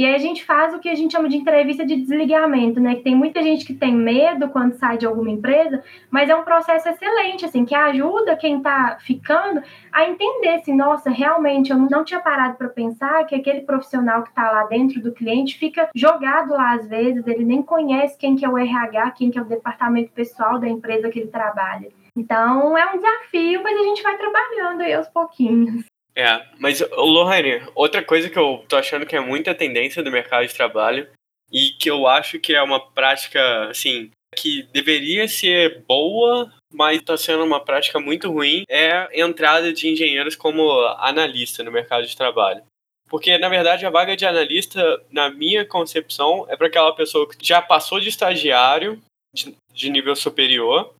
[0.00, 2.94] E aí a gente faz o que a gente chama de entrevista de desligamento, né?
[2.94, 6.42] Que tem muita gente que tem medo quando sai de alguma empresa, mas é um
[6.42, 12.02] processo excelente, assim, que ajuda quem está ficando a entender, assim, nossa, realmente eu não
[12.02, 16.54] tinha parado para pensar que aquele profissional que está lá dentro do cliente fica jogado
[16.54, 19.44] lá às vezes, ele nem conhece quem que é o RH, quem que é o
[19.44, 21.90] departamento pessoal da empresa que ele trabalha.
[22.16, 25.89] Então é um desafio, mas a gente vai trabalhando aí aos pouquinhos.
[26.14, 30.46] É, mas, Lohane, outra coisa que eu tô achando que é muita tendência do mercado
[30.46, 31.08] de trabalho
[31.52, 37.16] e que eu acho que é uma prática, assim, que deveria ser boa, mas está
[37.16, 42.16] sendo uma prática muito ruim, é a entrada de engenheiros como analista no mercado de
[42.16, 42.62] trabalho.
[43.08, 47.36] Porque, na verdade, a vaga de analista, na minha concepção, é para aquela pessoa que
[47.44, 49.02] já passou de estagiário
[49.34, 50.94] de, de nível superior,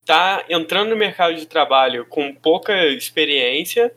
[0.00, 3.94] está entrando no mercado de trabalho com pouca experiência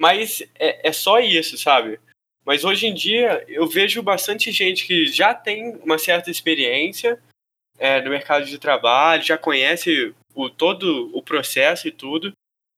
[0.00, 2.00] mas é, é só isso, sabe?
[2.42, 7.22] Mas hoje em dia eu vejo bastante gente que já tem uma certa experiência
[7.78, 12.32] é, no mercado de trabalho, já conhece o, todo o processo e tudo,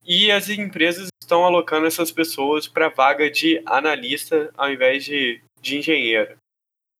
[0.04, 5.78] e as empresas estão alocando essas pessoas para vaga de analista ao invés de, de
[5.78, 6.36] engenheiro.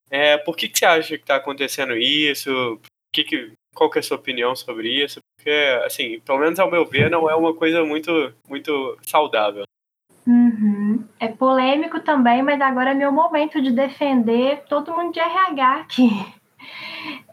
[0.08, 2.80] É, por que, que você acha que está acontecendo isso?
[3.12, 5.18] Que que, qual que é a sua opinião sobre isso?
[5.36, 5.50] Porque,
[5.84, 9.64] assim, pelo menos ao meu ver, não é uma coisa muito, muito saudável.
[10.26, 11.04] Uhum.
[11.18, 16.10] É polêmico também, mas agora é meu momento de defender todo mundo de RH aqui.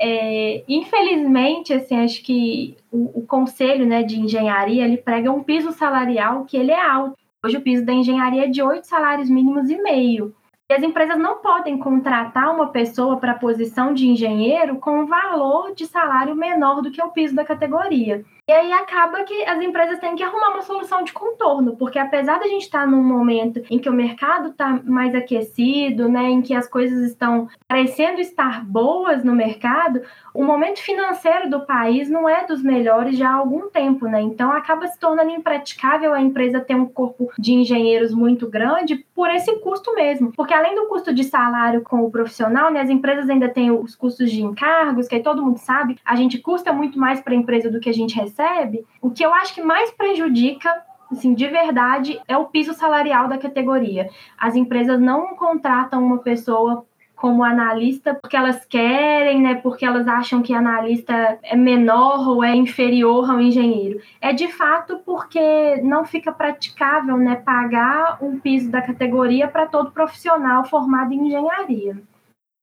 [0.02, 5.72] É, infelizmente, assim, acho que o, o, conselho né, de engenharia ele prega um piso
[5.72, 7.16] salarial que ele é alto.
[7.46, 10.34] Hoje o piso da engenharia é de oito salários mínimos e meio.
[10.70, 15.06] E as empresas não podem contratar uma pessoa para a posição de engenheiro com um
[15.06, 18.24] valor de salário menor do que o piso da categoria.
[18.50, 22.40] E aí acaba que as empresas têm que arrumar uma solução de contorno, porque apesar
[22.40, 26.56] da gente estar num momento em que o mercado está mais aquecido, né, em que
[26.56, 30.02] as coisas estão parecendo estar boas no mercado,
[30.34, 34.20] o momento financeiro do país não é dos melhores já há algum tempo, né?
[34.20, 39.30] Então acaba se tornando impraticável a empresa ter um corpo de engenheiros muito grande por
[39.30, 43.30] esse custo mesmo, porque além do custo de salário com o profissional, né, as empresas
[43.30, 46.98] ainda têm os custos de encargos, que aí todo mundo sabe, a gente custa muito
[46.98, 49.92] mais para a empresa do que a gente recebe o que eu acho que mais
[49.92, 50.74] prejudica
[51.12, 54.10] assim, de verdade, é o piso salarial da categoria.
[54.38, 56.86] As empresas não contratam uma pessoa
[57.20, 59.56] como analista porque elas querem, né?
[59.56, 64.02] Porque elas acham que analista é menor ou é inferior ao engenheiro.
[64.22, 67.36] É de fato porque não fica praticável, né?
[67.36, 71.98] Pagar um piso da categoria para todo profissional formado em engenharia.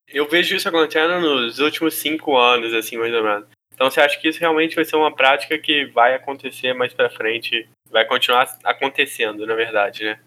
[0.09, 3.47] Eu vejo isso acontecendo nos últimos cinco anos, assim, mais ou menos.
[3.75, 7.11] Então você acha que isso realmente vai ser uma prática que vai acontecer mais pra
[7.11, 10.19] frente, vai continuar acontecendo, na verdade, né?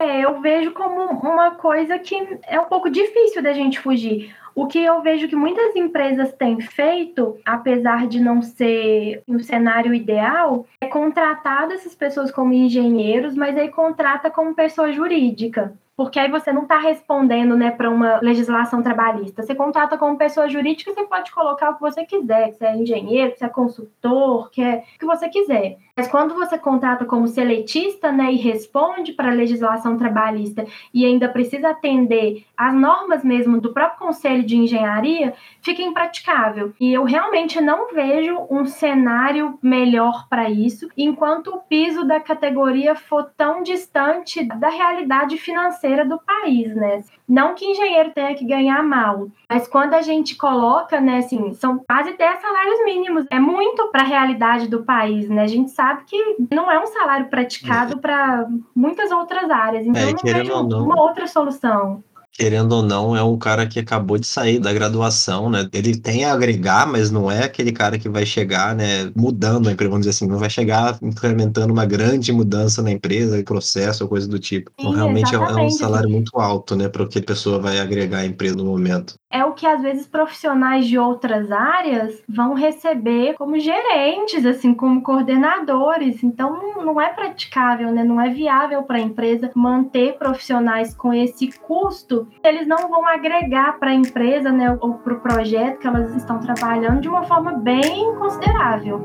[0.00, 2.14] É, eu vejo como uma coisa que
[2.46, 4.34] é um pouco difícil da gente fugir.
[4.54, 9.92] O que eu vejo que muitas empresas têm feito, apesar de não ser o cenário
[9.92, 16.30] ideal, é contratar essas pessoas como engenheiros, mas aí contrata como pessoa jurídica porque aí
[16.30, 19.42] você não está respondendo né, para uma legislação trabalhista.
[19.42, 23.34] Você contrata como pessoa jurídica, você pode colocar o que você quiser, que é engenheiro,
[23.36, 25.78] que é consultor, que é o que você quiser.
[25.96, 31.28] Mas quando você contrata como seletista né, e responde para a legislação trabalhista e ainda
[31.28, 36.72] precisa atender às normas mesmo do próprio Conselho de Engenharia, fica impraticável.
[36.80, 42.96] E eu realmente não vejo um cenário melhor para isso, enquanto o piso da categoria
[42.96, 47.04] for tão distante da realidade financeira financeira do país, né?
[47.28, 51.78] Não que engenheiro tenha que ganhar mal, mas quando a gente coloca, né, assim, são
[51.78, 55.42] quase 10 salários mínimos, é muito para a realidade do país, né?
[55.42, 60.12] A gente sabe que não é um salário praticado para muitas outras áreas, então é,
[60.12, 62.02] não vejo uma outra solução
[62.34, 65.68] querendo ou não, é um cara que acabou de sair da graduação, né?
[65.72, 69.72] Ele tem a agregar, mas não é aquele cara que vai chegar, né, mudando a
[69.72, 74.08] empresa, vamos dizer assim, não vai chegar implementando uma grande mudança na empresa, processo ou
[74.10, 74.70] coisa do tipo.
[74.74, 77.22] Então, Sim, então, realmente é, é um salário muito alto, né, para o que a
[77.22, 79.14] pessoa vai agregar à empresa no momento.
[79.34, 85.02] É o que às vezes profissionais de outras áreas vão receber como gerentes, assim, como
[85.02, 86.22] coordenadores.
[86.22, 88.04] Então, não é praticável, né?
[88.04, 93.78] Não é viável para a empresa manter profissionais com esse custo eles não vão agregar
[93.80, 97.54] para a empresa né, ou para o projeto que elas estão trabalhando de uma forma
[97.54, 99.04] bem considerável.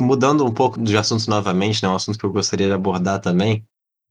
[0.00, 3.64] Mudando um pouco de assuntos novamente, né, um assunto que eu gostaria de abordar também,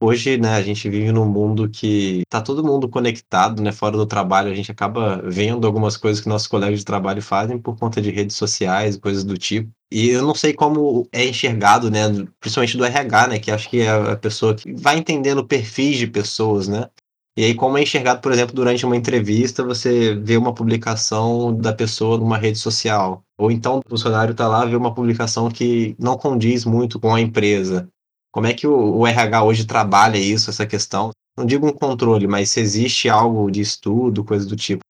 [0.03, 3.71] Hoje, né, a gente vive num mundo que tá todo mundo conectado, né?
[3.71, 7.59] Fora do trabalho, a gente acaba vendo algumas coisas que nossos colegas de trabalho fazem
[7.59, 9.69] por conta de redes sociais coisas do tipo.
[9.91, 12.01] E eu não sei como é enxergado, né,
[12.39, 16.07] principalmente do RH, né, que acho que é a pessoa que vai entendendo perfis de
[16.07, 16.89] pessoas, né?
[17.37, 21.71] E aí, como é enxergado, por exemplo, durante uma entrevista, você vê uma publicação da
[21.73, 23.23] pessoa numa rede social.
[23.37, 27.21] Ou então o funcionário está lá, vê uma publicação que não condiz muito com a
[27.21, 27.87] empresa.
[28.31, 31.11] Como é que o, o RH hoje trabalha isso, essa questão?
[31.37, 34.81] Não digo um controle, mas se existe algo de estudo, coisa do tipo.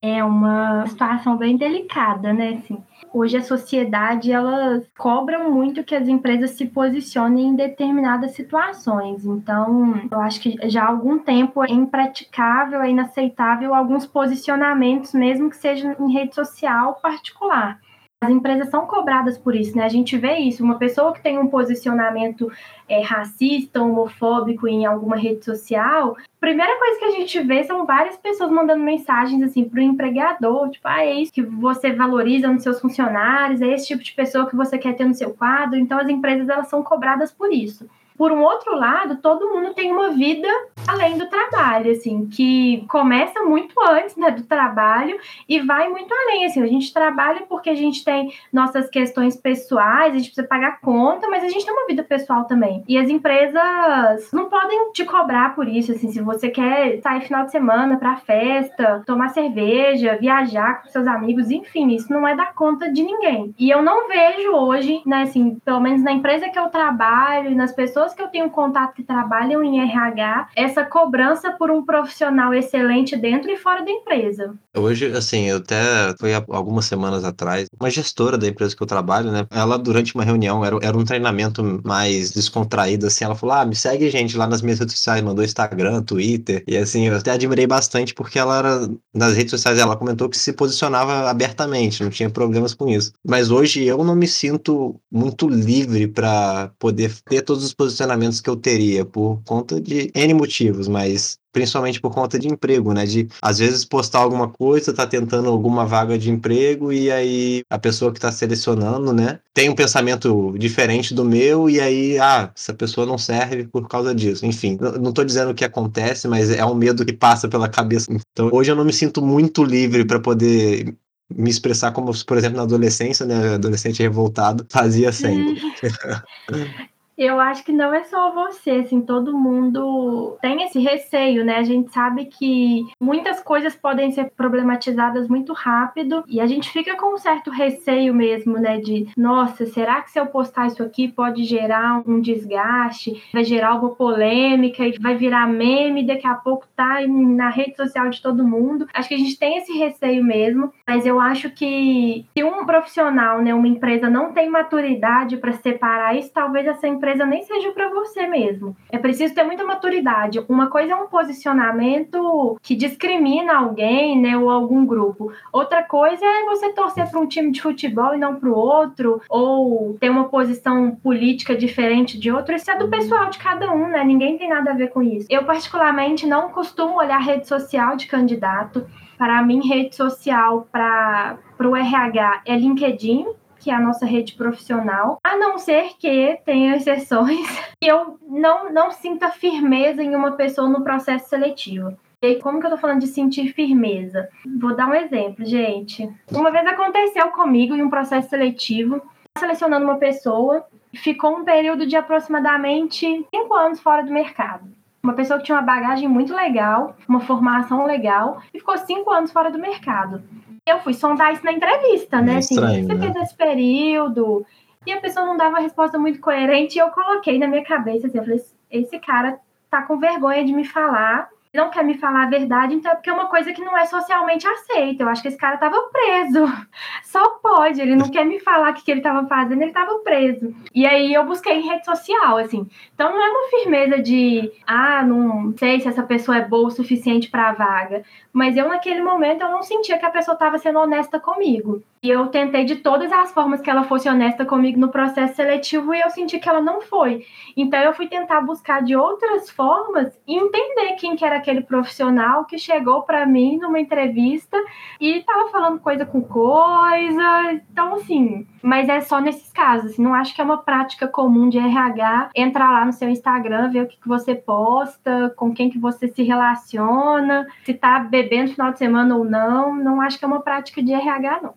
[0.00, 2.60] É uma situação bem delicada, né?
[2.62, 2.80] Assim,
[3.12, 9.24] hoje a sociedade ela cobra muito que as empresas se posicionem em determinadas situações.
[9.24, 15.50] Então, eu acho que já há algum tempo é impraticável, é inaceitável alguns posicionamentos, mesmo
[15.50, 17.80] que seja em rede social particular.
[18.20, 19.84] As empresas são cobradas por isso, né?
[19.84, 20.64] A gente vê isso.
[20.64, 22.50] Uma pessoa que tem um posicionamento
[22.88, 27.86] é, racista, homofóbico em alguma rede social, a primeira coisa que a gente vê são
[27.86, 32.48] várias pessoas mandando mensagens assim para o empregador, tipo, ah, é isso que você valoriza
[32.48, 35.78] nos seus funcionários, é esse tipo de pessoa que você quer ter no seu quadro.
[35.78, 37.88] Então as empresas elas são cobradas por isso.
[38.18, 40.48] Por um outro lado, todo mundo tem uma vida
[40.88, 45.16] além do trabalho, assim, que começa muito antes né, do trabalho
[45.48, 46.44] e vai muito além.
[46.44, 50.80] Assim, a gente trabalha porque a gente tem nossas questões pessoais, a gente precisa pagar
[50.80, 52.82] conta, mas a gente tem uma vida pessoal também.
[52.88, 57.44] E as empresas não podem te cobrar por isso, assim, se você quer sair final
[57.44, 62.46] de semana para festa, tomar cerveja, viajar com seus amigos, enfim, isso não é da
[62.46, 63.54] conta de ninguém.
[63.58, 67.54] E eu não vejo hoje, né, assim, pelo menos na empresa que eu trabalho e
[67.54, 71.84] nas pessoas pessoas que eu tenho contato que trabalham em RH, essa cobrança por um
[71.84, 74.54] profissional excelente dentro e fora da empresa.
[74.76, 79.30] Hoje, assim, eu até foi algumas semanas atrás, uma gestora da empresa que eu trabalho,
[79.30, 79.46] né?
[79.50, 83.74] Ela, durante uma reunião, era, era um treinamento mais descontraído, assim, ela falou: ah, me
[83.74, 87.66] segue, gente, lá nas minhas redes sociais, mandou Instagram, Twitter, e assim, eu até admirei
[87.66, 92.30] bastante porque ela era, nas redes sociais, ela comentou que se posicionava abertamente, não tinha
[92.30, 93.12] problemas com isso.
[93.26, 98.40] Mas hoje eu não me sinto muito livre para poder ter todos os posicionamentos posicionamentos
[98.40, 103.04] que eu teria por conta de N motivos, mas principalmente por conta de emprego, né?
[103.04, 107.78] De às vezes postar alguma coisa, tá tentando alguma vaga de emprego e aí a
[107.78, 112.72] pessoa que tá selecionando, né, tem um pensamento diferente do meu e aí, ah, essa
[112.72, 114.46] pessoa não serve por causa disso.
[114.46, 118.06] Enfim, não tô dizendo o que acontece, mas é um medo que passa pela cabeça.
[118.12, 120.94] Então, hoje eu não me sinto muito livre para poder
[121.34, 125.60] me expressar como, por exemplo, na adolescência, né, adolescente revoltado, fazia sempre.
[127.18, 131.56] Eu acho que não é só você, assim, todo mundo tem esse receio, né?
[131.56, 136.96] A gente sabe que muitas coisas podem ser problematizadas muito rápido e a gente fica
[136.96, 138.78] com um certo receio mesmo, né?
[138.78, 143.70] De, nossa, será que se eu postar isso aqui pode gerar um desgaste, vai gerar
[143.70, 148.46] alguma polêmica e vai virar meme, daqui a pouco tá na rede social de todo
[148.46, 148.86] mundo.
[148.94, 153.42] Acho que a gente tem esse receio mesmo, mas eu acho que se um profissional,
[153.42, 157.70] né, uma empresa não tem maturidade para separar isso, talvez essa empresa empresa nem seja
[157.72, 158.76] para você mesmo.
[158.90, 160.44] É preciso ter muita maturidade.
[160.48, 165.32] Uma coisa é um posicionamento que discrimina alguém, né, ou algum grupo.
[165.52, 169.22] Outra coisa é você torcer para um time de futebol e não para o outro,
[169.28, 172.54] ou ter uma posição política diferente de outro.
[172.54, 174.04] Isso é do pessoal de cada um, né?
[174.04, 175.26] Ninguém tem nada a ver com isso.
[175.30, 178.86] Eu particularmente não costumo olhar rede social de candidato.
[179.16, 183.26] Para mim, rede social para o RH é LinkedIn,
[183.68, 187.46] que é a nossa rede profissional, a não ser que tenha exceções
[187.78, 191.94] que eu não, não sinta firmeza em uma pessoa no processo seletivo.
[192.22, 194.30] E como que eu tô falando de sentir firmeza?
[194.58, 196.10] Vou dar um exemplo, gente.
[196.32, 199.02] Uma vez aconteceu comigo em um processo seletivo,
[199.38, 204.77] selecionando uma pessoa, ficou um período de aproximadamente cinco anos fora do mercado.
[205.02, 209.32] Uma pessoa que tinha uma bagagem muito legal, uma formação legal, e ficou cinco anos
[209.32, 210.22] fora do mercado
[210.70, 212.34] eu fui sondar isso na entrevista, né?
[212.34, 213.00] É assim, estranho, assim, você né?
[213.00, 214.46] fez esse período.
[214.86, 216.76] E a pessoa não dava uma resposta muito coerente.
[216.76, 218.40] E eu coloquei na minha cabeça, assim, eu falei,
[218.70, 219.38] esse cara
[219.70, 223.08] tá com vergonha de me falar não quer me falar a verdade, então é porque
[223.10, 225.02] é uma coisa que não é socialmente aceita.
[225.02, 226.44] Eu acho que esse cara estava preso.
[227.04, 229.98] Só pode, ele não quer me falar o que, que ele estava fazendo, ele estava
[230.00, 230.54] preso.
[230.74, 232.66] E aí eu busquei em rede social, assim.
[232.94, 236.70] Então não é uma firmeza de, ah, não sei se essa pessoa é boa o
[236.70, 238.02] suficiente para a vaga.
[238.32, 241.82] Mas eu, naquele momento, eu não sentia que a pessoa estava sendo honesta comigo.
[242.02, 245.94] E eu tentei de todas as formas que ela fosse honesta comigo no processo seletivo
[245.94, 247.26] e eu senti que ela não foi.
[247.56, 252.44] Então eu fui tentar buscar de outras formas e entender quem que era aquele profissional
[252.44, 254.56] que chegou para mim numa entrevista
[255.00, 257.52] e estava falando coisa com coisa.
[257.72, 259.98] Então assim, mas é só nesses casos.
[259.98, 263.82] Não acho que é uma prática comum de RH entrar lá no seu Instagram, ver
[263.82, 268.54] o que, que você posta, com quem que você se relaciona, se tá bebendo no
[268.54, 269.74] final de semana ou não.
[269.74, 271.54] Não acho que é uma prática de RH, não.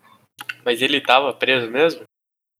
[0.64, 2.02] Mas ele estava preso mesmo?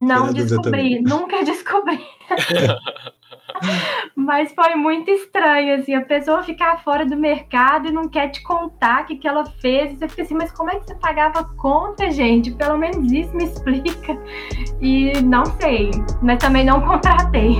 [0.01, 2.01] Não descobri, nunca descobri.
[4.17, 8.43] Mas foi muito estranho, assim, a pessoa ficar fora do mercado e não quer te
[8.43, 9.93] contar o que, que ela fez.
[9.93, 12.51] E você fica assim, mas como é que você pagava conta, gente?
[12.51, 14.19] Pelo menos isso me explica.
[14.81, 15.91] E não sei,
[16.21, 17.57] mas também não contratei.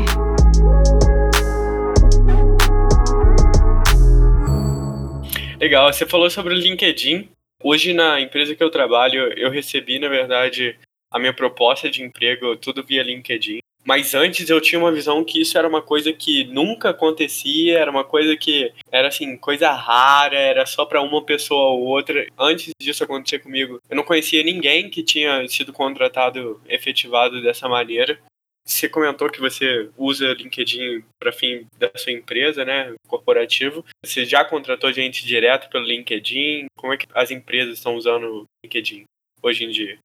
[5.61, 7.29] Legal, você falou sobre o LinkedIn.
[7.65, 10.77] Hoje, na empresa que eu trabalho, eu recebi, na verdade,
[11.13, 13.61] a minha proposta de emprego tudo via LinkedIn.
[13.85, 17.91] Mas antes eu tinha uma visão que isso era uma coisa que nunca acontecia, era
[17.91, 22.27] uma coisa que era assim, coisa rara, era só para uma pessoa ou outra.
[22.39, 28.19] Antes disso acontecer comigo, eu não conhecia ninguém que tinha sido contratado, efetivado dessa maneira.
[28.65, 33.85] Você comentou que você usa LinkedIn para fim da sua empresa, né, corporativo.
[34.05, 36.67] Você já contratou gente direto pelo LinkedIn?
[36.77, 39.05] Como é que as empresas estão usando o LinkedIn
[39.43, 39.99] hoje em dia?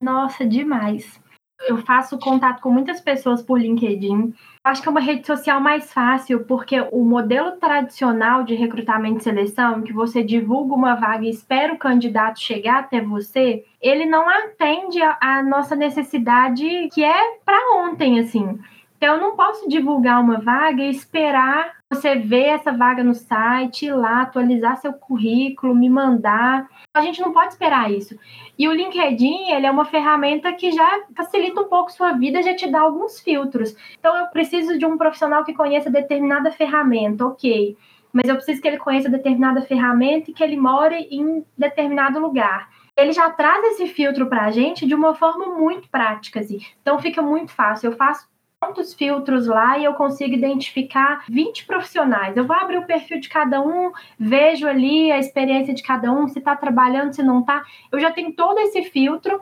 [0.00, 1.20] Nossa, demais.
[1.66, 4.34] Eu faço contato com muitas pessoas por LinkedIn.
[4.62, 9.22] Acho que é uma rede social mais fácil, porque o modelo tradicional de recrutamento e
[9.22, 14.28] seleção, que você divulga uma vaga e espera o candidato chegar até você, ele não
[14.28, 18.58] atende a, nossa necessidade que é para ontem, assim.
[19.04, 23.84] Então, eu não posso divulgar uma vaga e esperar você ver essa vaga no site,
[23.84, 26.66] ir lá, atualizar seu currículo, me mandar.
[26.96, 28.18] A gente não pode esperar isso.
[28.58, 32.56] E o LinkedIn, ele é uma ferramenta que já facilita um pouco sua vida, já
[32.56, 33.76] te dá alguns filtros.
[33.98, 37.76] Então, eu preciso de um profissional que conheça determinada ferramenta, ok.
[38.10, 42.70] Mas eu preciso que ele conheça determinada ferramenta e que ele more em determinado lugar
[42.96, 46.38] ele já traz esse filtro para a gente de uma forma muito prática.
[46.38, 46.60] Assim.
[46.80, 47.90] Então fica muito fácil.
[47.90, 48.28] Eu faço
[48.64, 52.36] tantos filtros lá e eu consigo identificar 20 profissionais.
[52.36, 56.26] Eu vou abrir o perfil de cada um, vejo ali a experiência de cada um,
[56.28, 57.62] se está trabalhando, se não está.
[57.92, 59.40] Eu já tenho todo esse filtro.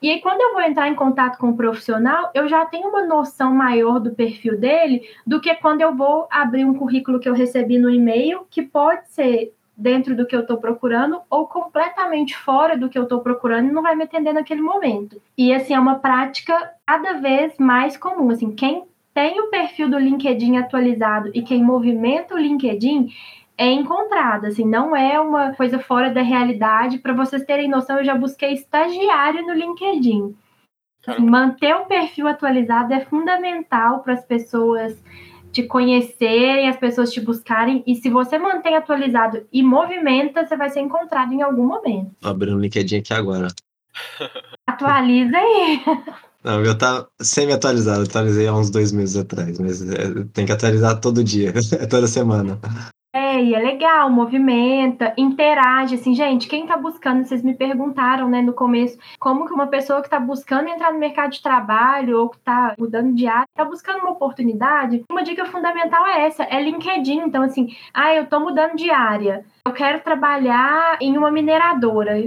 [0.00, 3.04] E aí, quando eu vou entrar em contato com o profissional, eu já tenho uma
[3.04, 7.34] noção maior do perfil dele do que quando eu vou abrir um currículo que eu
[7.34, 12.76] recebi no e-mail, que pode ser dentro do que eu estou procurando ou completamente fora
[12.76, 15.22] do que eu estou procurando e não vai me atender naquele momento.
[15.36, 18.28] E assim é uma prática cada vez mais comum.
[18.30, 18.82] Assim, quem
[19.14, 23.08] tem o perfil do LinkedIn atualizado e quem movimenta o LinkedIn
[23.56, 26.98] é encontrado, assim, não é uma coisa fora da realidade.
[26.98, 30.36] Para vocês terem noção, eu já busquei estagiário no LinkedIn.
[31.06, 35.00] Assim, manter o perfil atualizado é fundamental para as pessoas
[35.52, 37.82] te conhecerem, as pessoas te buscarem.
[37.86, 42.10] E se você mantém atualizado e movimenta, você vai ser encontrado em algum momento.
[42.22, 43.48] Abrindo o LinkedIn aqui agora.
[44.66, 45.80] Atualiza aí.
[46.44, 51.00] Não, meu tá semi-atualizado, atualizei há uns dois meses atrás, mas é, tem que atualizar
[51.00, 51.52] todo dia,
[51.90, 52.60] toda semana.
[53.38, 58.98] É, legal, movimenta, interage, assim, gente, quem tá buscando, vocês me perguntaram, né, no começo,
[59.20, 62.74] como que uma pessoa que tá buscando entrar no mercado de trabalho ou que tá
[62.76, 67.44] mudando de área, tá buscando uma oportunidade, uma dica fundamental é essa, é LinkedIn, então
[67.44, 72.18] assim, ah, eu tô mudando de área, eu quero trabalhar em uma mineradora,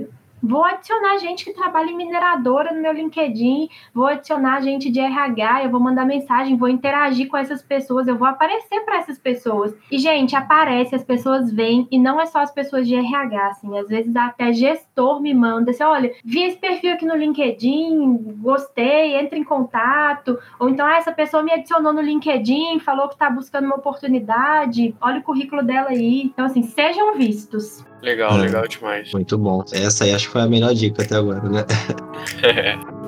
[0.41, 5.65] Vou adicionar gente que trabalha em mineradora no meu LinkedIn, vou adicionar gente de RH,
[5.65, 9.73] eu vou mandar mensagem, vou interagir com essas pessoas, eu vou aparecer para essas pessoas.
[9.91, 13.77] E, gente, aparece, as pessoas vêm, e não é só as pessoas de RH, assim,
[13.77, 19.15] às vezes até gestor me manda assim: olha, vi esse perfil aqui no LinkedIn, gostei,
[19.17, 20.39] entre em contato.
[20.59, 24.95] Ou então, ah, essa pessoa me adicionou no LinkedIn, falou que está buscando uma oportunidade,
[24.99, 26.23] olha o currículo dela aí.
[26.23, 27.85] Então, assim, sejam vistos.
[28.01, 29.11] Legal, é, legal demais.
[29.11, 29.63] Muito bom.
[29.71, 31.65] Essa aí acho que foi a melhor dica até agora, né?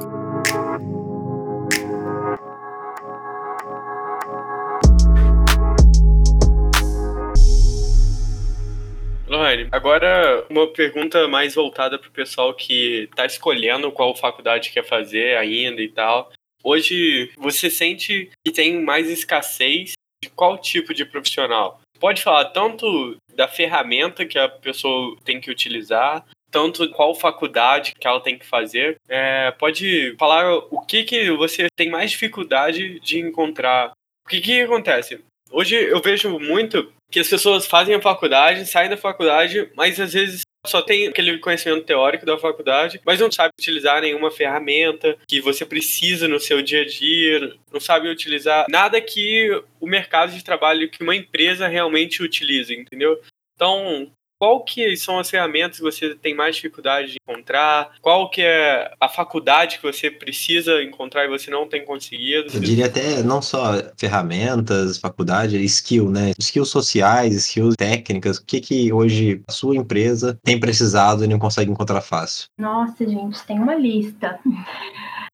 [9.28, 14.86] Lohane, agora uma pergunta mais voltada para o pessoal que está escolhendo qual faculdade quer
[14.86, 16.32] fazer ainda e tal.
[16.64, 21.82] Hoje, você sente que tem mais escassez de qual tipo de profissional?
[22.00, 28.08] Pode falar tanto da ferramenta que a pessoa tem que utilizar, tanto qual faculdade que
[28.08, 28.98] ela tem que fazer.
[29.10, 33.92] É, pode falar o que, que você tem mais dificuldade de encontrar.
[34.26, 35.20] O que, que acontece?
[35.52, 40.14] Hoje eu vejo muito que as pessoas fazem a faculdade, saem da faculdade, mas às
[40.14, 45.42] vezes só tem aquele conhecimento teórico da faculdade, mas não sabe utilizar nenhuma ferramenta que
[45.42, 49.50] você precisa no seu dia a dia, não sabe utilizar nada que
[49.80, 53.20] o mercado de trabalho, que uma empresa realmente utiliza, entendeu?
[53.56, 54.12] Então,
[54.44, 57.92] qual que são as ferramentas que você tem mais dificuldade de encontrar?
[58.02, 62.50] Qual que é a faculdade que você precisa encontrar e você não tem conseguido?
[62.54, 66.34] Eu diria até não só ferramentas, faculdade, skill, né?
[66.38, 68.38] Skills sociais, skills técnicas.
[68.38, 72.50] O que que hoje a sua empresa tem precisado e não consegue encontrar fácil?
[72.58, 74.42] Nossa, gente, tem uma lista.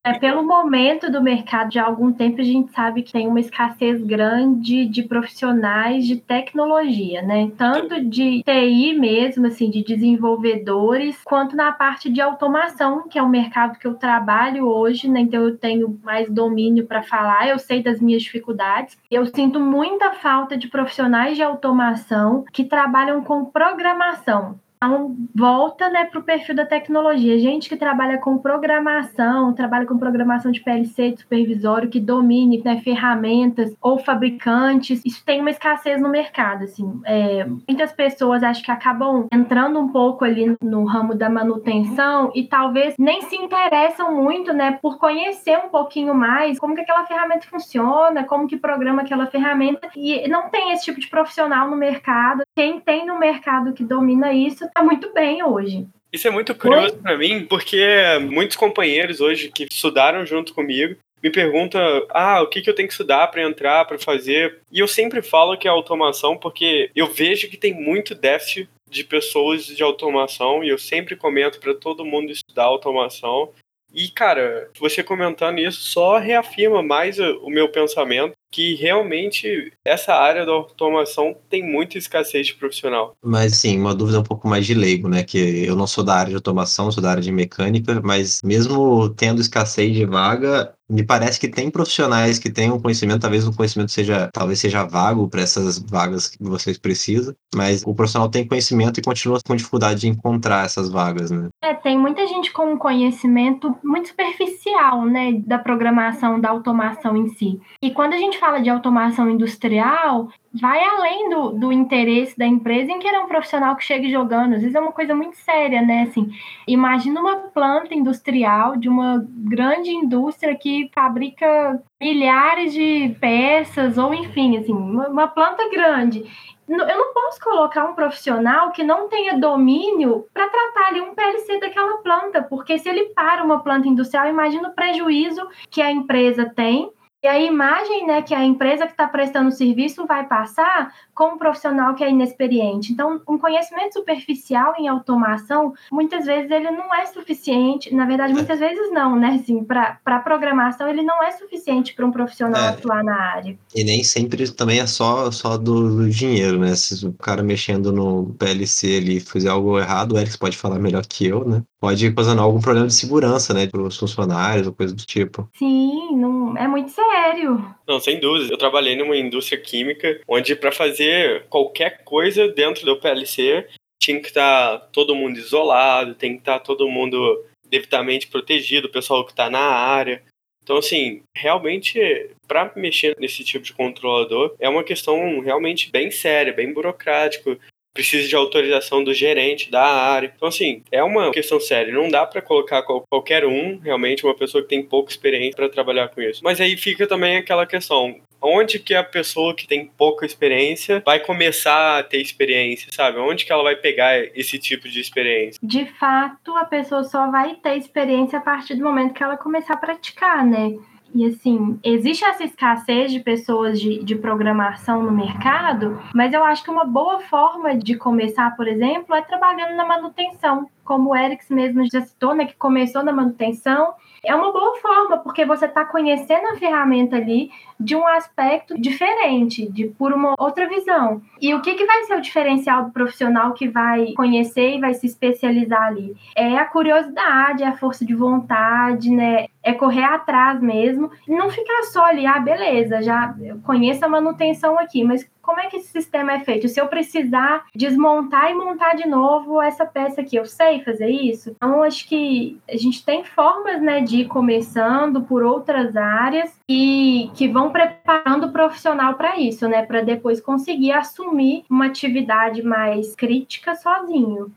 [0.01, 4.01] É, pelo momento do mercado, de algum tempo a gente sabe que tem uma escassez
[4.01, 7.51] grande de profissionais de tecnologia, né?
[7.57, 13.27] Tanto de TI mesmo, assim, de desenvolvedores, quanto na parte de automação, que é o
[13.27, 15.19] mercado que eu trabalho hoje, né?
[15.19, 18.97] Então eu tenho mais domínio para falar, eu sei das minhas dificuldades.
[19.11, 24.57] Eu sinto muita falta de profissionais de automação que trabalham com programação.
[24.81, 27.37] Então, volta né, para o perfil da tecnologia.
[27.37, 32.79] Gente que trabalha com programação, trabalha com programação de PLC, de supervisório, que domine né,
[32.81, 36.63] ferramentas ou fabricantes, isso tem uma escassez no mercado.
[36.63, 37.01] Assim.
[37.03, 42.47] É, muitas pessoas acho que acabam entrando um pouco ali no ramo da manutenção e
[42.47, 47.47] talvez nem se interessam muito né, por conhecer um pouquinho mais como que aquela ferramenta
[47.47, 49.89] funciona, como que programa aquela ferramenta.
[49.93, 52.43] E não tem esse tipo de profissional no mercado.
[52.55, 55.87] Quem tem no mercado que domina isso tá muito bem hoje.
[56.11, 57.85] Isso é muito curioso para mim, porque
[58.31, 62.87] muitos companheiros hoje que estudaram junto comigo me perguntam: ah, o que, que eu tenho
[62.87, 64.59] que estudar para entrar, para fazer?
[64.71, 69.03] E eu sempre falo que é automação, porque eu vejo que tem muito déficit de
[69.03, 73.51] pessoas de automação e eu sempre comento para todo mundo estudar automação.
[73.93, 80.45] E, cara, você comentando isso só reafirma mais o meu pensamento que realmente essa área
[80.45, 83.15] da automação tem muita escassez de profissional.
[83.23, 85.23] Mas sim, uma dúvida um pouco mais de leigo, né?
[85.23, 89.09] Que eu não sou da área de automação, sou da área de mecânica, mas mesmo
[89.09, 93.55] tendo escassez de vaga, me parece que tem profissionais que têm um conhecimento, talvez o
[93.55, 98.47] conhecimento seja, talvez seja vago para essas vagas que vocês precisam, mas o profissional tem
[98.47, 101.49] conhecimento e continua com dificuldade de encontrar essas vagas, né?
[101.61, 107.27] É, tem muita gente com um conhecimento muito superficial, né, da programação, da automação em
[107.29, 107.59] si.
[107.81, 112.91] E quando a gente fala de automação industrial, vai além do, do interesse da empresa
[112.91, 114.55] em querer um profissional que chegue jogando.
[114.55, 116.03] Às vezes é uma coisa muito séria, né?
[116.03, 116.31] Assim,
[116.67, 124.57] imagina uma planta industrial de uma grande indústria que fabrica milhares de peças, ou enfim,
[124.57, 126.25] assim, uma, uma planta grande
[126.69, 131.59] eu não posso colocar um profissional que não tenha domínio para tratar ali um PLC
[131.59, 136.45] daquela planta, porque se ele para uma planta industrial, imagina o prejuízo que a empresa
[136.45, 136.91] tem
[137.21, 141.33] e a imagem né, que a empresa que está prestando o serviço vai passar com
[141.33, 142.93] um profissional que é inexperiente.
[142.93, 148.57] Então, um conhecimento superficial em automação, muitas vezes ele não é suficiente, na verdade, muitas
[148.57, 149.37] vezes não, né?
[149.41, 152.67] Assim, para programação, ele não é suficiente para um profissional é.
[152.69, 153.59] atuar na área.
[153.75, 156.73] E nem sempre também é só, só do, do, dinheiro, né?
[156.73, 161.05] Se o cara mexendo no PLC ali fizer algo errado, o Eric pode falar melhor
[161.05, 161.61] que eu, né?
[161.81, 163.67] Pode causar algum problema de segurança, né?
[163.67, 165.49] Para os funcionários ou coisa do tipo.
[165.57, 167.75] Sim, não, é muito sério.
[167.85, 168.53] Não, sem dúvida.
[168.53, 171.08] Eu trabalhei numa indústria química onde para fazer
[171.49, 173.67] qualquer coisa dentro do PLC
[174.01, 178.87] tinha que estar tá todo mundo isolado, tem que estar tá todo mundo devidamente protegido,
[178.87, 180.23] o pessoal que está na área.
[180.63, 181.99] Então, assim, realmente,
[182.47, 187.57] para mexer nesse tipo de controlador, é uma questão realmente bem séria, bem burocrática.
[187.91, 190.31] Precisa de autorização do gerente da área.
[190.35, 191.91] Então, assim, é uma questão séria.
[191.91, 196.07] Não dá para colocar qualquer um, realmente, uma pessoa que tem pouca experiência para trabalhar
[196.09, 196.41] com isso.
[196.43, 201.19] Mas aí fica também aquela questão: onde que a pessoa que tem pouca experiência vai
[201.19, 203.19] começar a ter experiência, sabe?
[203.19, 205.59] Onde que ela vai pegar esse tipo de experiência?
[205.61, 209.73] De fato, a pessoa só vai ter experiência a partir do momento que ela começar
[209.73, 210.75] a praticar, né?
[211.13, 216.63] E assim, existe essa escassez de pessoas de, de programação no mercado, mas eu acho
[216.63, 220.69] que uma boa forma de começar, por exemplo, é trabalhando na manutenção.
[220.83, 225.17] Como o Erics mesmo já citou, né, que começou na manutenção é uma boa forma,
[225.17, 230.67] porque você está conhecendo a ferramenta ali de um aspecto diferente, de por uma outra
[230.67, 231.21] visão.
[231.41, 234.93] E o que, que vai ser o diferencial do profissional que vai conhecer e vai
[234.93, 236.15] se especializar ali?
[236.35, 239.47] É a curiosidade, é a força de vontade, né?
[239.61, 241.11] É correr atrás mesmo.
[241.27, 245.67] E não ficar só ali, ah, beleza, já conheço a manutenção aqui, mas como é
[245.67, 246.67] que esse sistema é feito?
[246.67, 251.49] Se eu precisar desmontar e montar de novo essa peça aqui, eu sei fazer isso?
[251.55, 257.31] Então, acho que a gente tem formas né, de ir começando por outras áreas e
[257.33, 259.83] que vão preparando o profissional para isso, né?
[259.83, 264.51] Para depois conseguir assumir uma atividade mais crítica sozinho.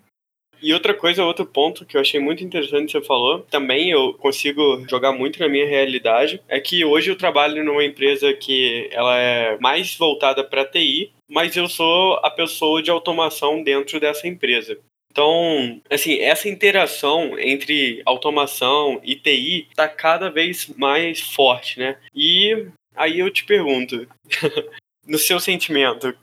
[0.62, 4.14] E outra coisa, outro ponto que eu achei muito interessante que você falou, também eu
[4.14, 9.18] consigo jogar muito na minha realidade, é que hoje eu trabalho numa empresa que ela
[9.18, 14.78] é mais voltada para TI, mas eu sou a pessoa de automação dentro dessa empresa.
[15.10, 21.98] Então, assim, essa interação entre automação e TI está cada vez mais forte, né?
[22.14, 24.06] E aí eu te pergunto,
[25.06, 26.16] no seu sentimento,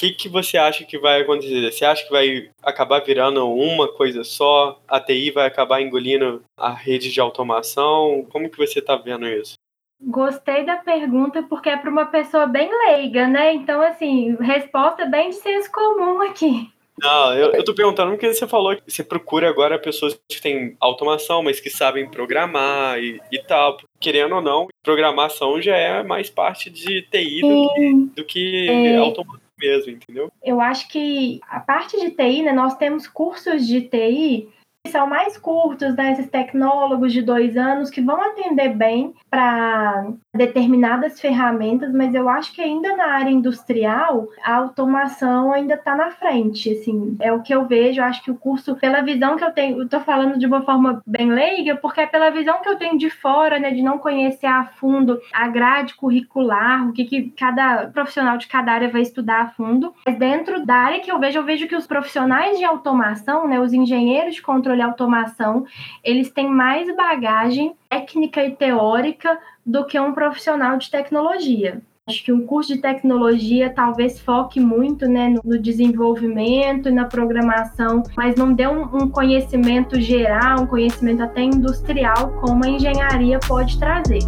[0.00, 1.70] que, que você acha que vai acontecer?
[1.70, 4.80] Você acha que vai acabar virando uma coisa só?
[4.88, 8.26] A TI vai acabar engolindo a rede de automação?
[8.30, 9.54] Como que você está vendo isso?
[10.02, 13.52] Gostei da pergunta porque é para uma pessoa bem leiga, né?
[13.52, 16.70] Então, assim, resposta bem de senso comum aqui.
[16.98, 20.76] Não, eu, eu tô perguntando porque você falou que você procura agora pessoas que têm
[20.80, 23.78] automação, mas que sabem programar e, e tal.
[23.98, 28.96] Querendo ou não, programação já é mais parte de TI do que, do que é.
[28.96, 30.32] automação mesmo, entendeu?
[30.42, 34.48] Eu acho que a parte de TI, né, nós temos cursos de TI
[34.88, 41.20] são mais curtos, né, esses tecnólogos de dois anos que vão atender bem para determinadas
[41.20, 46.72] ferramentas, mas eu acho que ainda na área industrial a automação ainda está na frente,
[46.72, 48.00] assim, é o que eu vejo.
[48.00, 50.62] Eu acho que o curso, pela visão que eu tenho, eu tô falando de uma
[50.62, 53.98] forma bem leiga, porque é pela visão que eu tenho de fora, né, de não
[53.98, 59.02] conhecer a fundo a grade curricular, o que, que cada profissional de cada área vai
[59.02, 59.94] estudar a fundo.
[60.06, 63.60] Mas dentro da área que eu vejo, eu vejo que os profissionais de automação, né,
[63.60, 65.64] os engenheiros de controle e automação,
[66.02, 71.82] eles têm mais bagagem técnica e teórica do que um profissional de tecnologia.
[72.08, 78.02] Acho que um curso de tecnologia talvez foque muito né, no desenvolvimento e na programação,
[78.16, 83.78] mas não dê um, um conhecimento geral, um conhecimento até industrial, como a engenharia pode
[83.78, 84.20] trazer.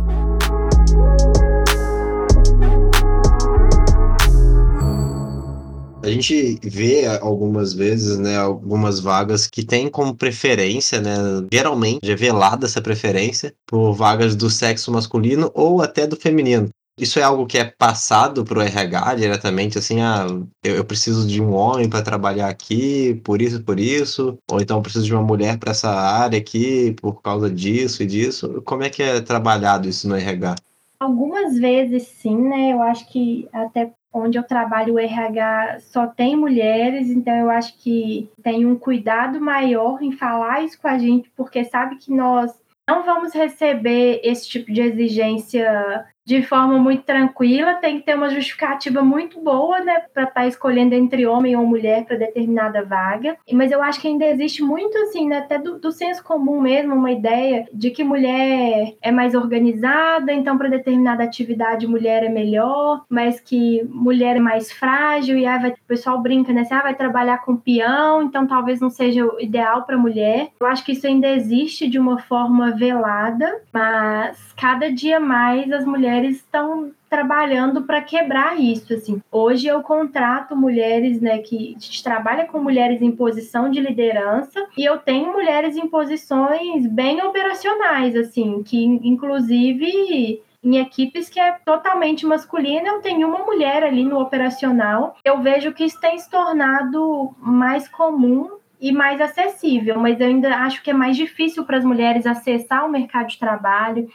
[6.03, 11.15] A gente vê algumas vezes, né, algumas vagas que têm como preferência, né,
[11.53, 16.69] geralmente é velada essa preferência por vagas do sexo masculino ou até do feminino.
[16.99, 20.27] Isso é algo que é passado para o RH diretamente, assim, ah,
[20.63, 24.79] eu, eu preciso de um homem para trabalhar aqui, por isso, por isso, ou então
[24.79, 28.61] eu preciso de uma mulher para essa área aqui, por causa disso e disso.
[28.65, 30.57] Como é que é trabalhado isso no RH?
[31.01, 32.73] Algumas vezes sim, né?
[32.73, 37.77] Eu acho que até onde eu trabalho o RH só tem mulheres, então eu acho
[37.79, 42.53] que tem um cuidado maior em falar isso com a gente, porque sabe que nós
[42.89, 48.31] não vamos receber esse tipo de exigência de forma muito tranquila, tem que ter uma
[48.31, 53.37] justificativa muito boa, né, para estar tá escolhendo entre homem ou mulher para determinada vaga.
[53.53, 56.95] Mas eu acho que ainda existe muito, assim, né, até do, do senso comum mesmo,
[56.95, 63.05] uma ideia de que mulher é mais organizada, então para determinada atividade mulher é melhor,
[63.09, 66.83] mas que mulher é mais frágil e aí vai, o pessoal brinca, né, assim, ah,
[66.83, 70.51] vai trabalhar com peão, então talvez não seja o ideal para mulher.
[70.61, 75.85] Eu acho que isso ainda existe de uma forma velada, mas cada dia mais as
[75.85, 79.23] mulheres mulheres estão trabalhando para quebrar isso, assim.
[79.31, 84.67] Hoje eu contrato mulheres, né, que a gente trabalha com mulheres em posição de liderança
[84.77, 91.53] e eu tenho mulheres em posições bem operacionais, assim, que inclusive em equipes que é
[91.65, 95.17] totalmente masculina, eu tenho uma mulher ali no operacional.
[95.25, 98.49] Eu vejo que isso tem se tornado mais comum
[98.81, 102.85] e mais acessível, mas eu ainda acho que é mais difícil para as mulheres acessar
[102.85, 104.09] o mercado de trabalho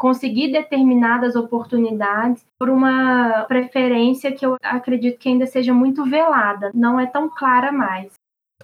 [0.00, 6.98] conseguir determinadas oportunidades por uma preferência que eu acredito que ainda seja muito velada, não
[6.98, 8.10] é tão clara mais.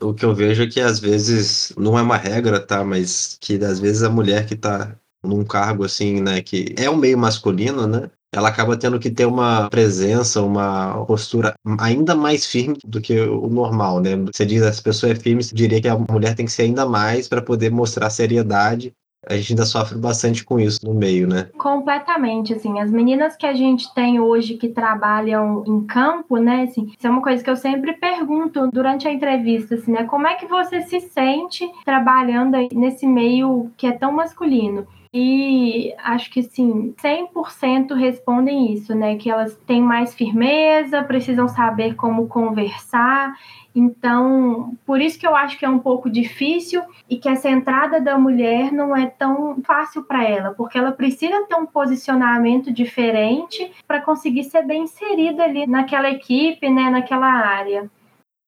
[0.01, 2.82] O que eu vejo é que às vezes não é uma regra, tá?
[2.82, 6.97] Mas que às vezes a mulher que tá num cargo assim, né, que é um
[6.97, 8.11] meio masculino, né?
[8.34, 13.49] Ela acaba tendo que ter uma presença, uma postura ainda mais firme do que o
[13.49, 14.16] normal, né?
[14.32, 16.87] Você diz as pessoas é firme, você diria que a mulher tem que ser ainda
[16.87, 18.95] mais para poder mostrar seriedade
[19.29, 21.49] a gente ainda sofre bastante com isso no meio, né?
[21.59, 26.93] Completamente, assim, as meninas que a gente tem hoje que trabalham em campo, né, assim,
[26.97, 30.35] isso é uma coisa que eu sempre pergunto durante a entrevista, assim, né, como é
[30.35, 34.87] que você se sente trabalhando nesse meio que é tão masculino?
[35.19, 39.17] E acho que sim, 100% respondem isso, né?
[39.17, 43.35] Que elas têm mais firmeza, precisam saber como conversar.
[43.75, 47.99] Então, por isso que eu acho que é um pouco difícil e que essa entrada
[47.99, 53.73] da mulher não é tão fácil para ela, porque ela precisa ter um posicionamento diferente
[53.89, 57.91] para conseguir ser bem inserida ali naquela equipe, né, naquela área.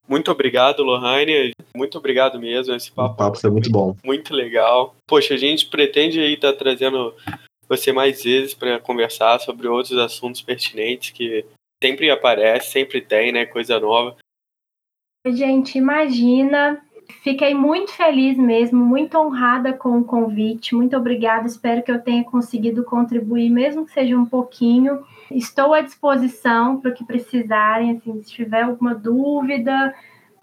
[0.09, 1.53] Muito obrigado, Lohane.
[1.77, 2.75] Muito obrigado mesmo.
[2.75, 3.95] Esse papo, o papo foi muito bom.
[4.03, 4.97] Muito legal.
[5.07, 7.15] Poxa, a gente pretende aí estar tá trazendo
[7.69, 11.45] você mais vezes para conversar sobre outros assuntos pertinentes que
[11.83, 13.45] sempre aparece, sempre tem, né?
[13.45, 14.17] Coisa nova.
[15.27, 16.83] Gente, imagina.
[17.23, 20.75] Fiquei muito feliz mesmo, muito honrada com o convite.
[20.75, 21.47] Muito obrigada.
[21.47, 25.05] Espero que eu tenha conseguido contribuir, mesmo que seja um pouquinho.
[25.31, 29.95] Estou à disposição para o que precisarem, assim, se tiver alguma dúvida,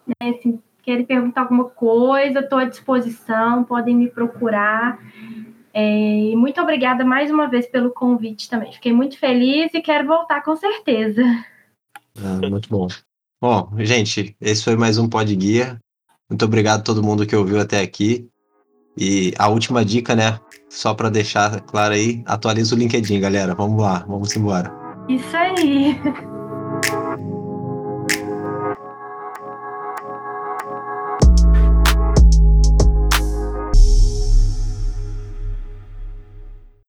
[0.07, 4.99] né, assim, querem perguntar alguma coisa, estou à disposição, podem me procurar.
[5.73, 8.71] É, e muito obrigada mais uma vez pelo convite também.
[8.71, 11.21] Fiquei muito feliz e quero voltar com certeza.
[12.17, 12.87] Ah, muito bom.
[13.41, 15.79] Bom, gente, esse foi mais um Pod Guia.
[16.29, 18.29] Muito obrigado a todo mundo que ouviu até aqui.
[18.97, 20.39] E a última dica, né?
[20.69, 23.55] Só para deixar claro aí, atualiza o LinkedIn, galera.
[23.55, 24.71] Vamos lá, vamos embora.
[25.09, 25.99] Isso aí.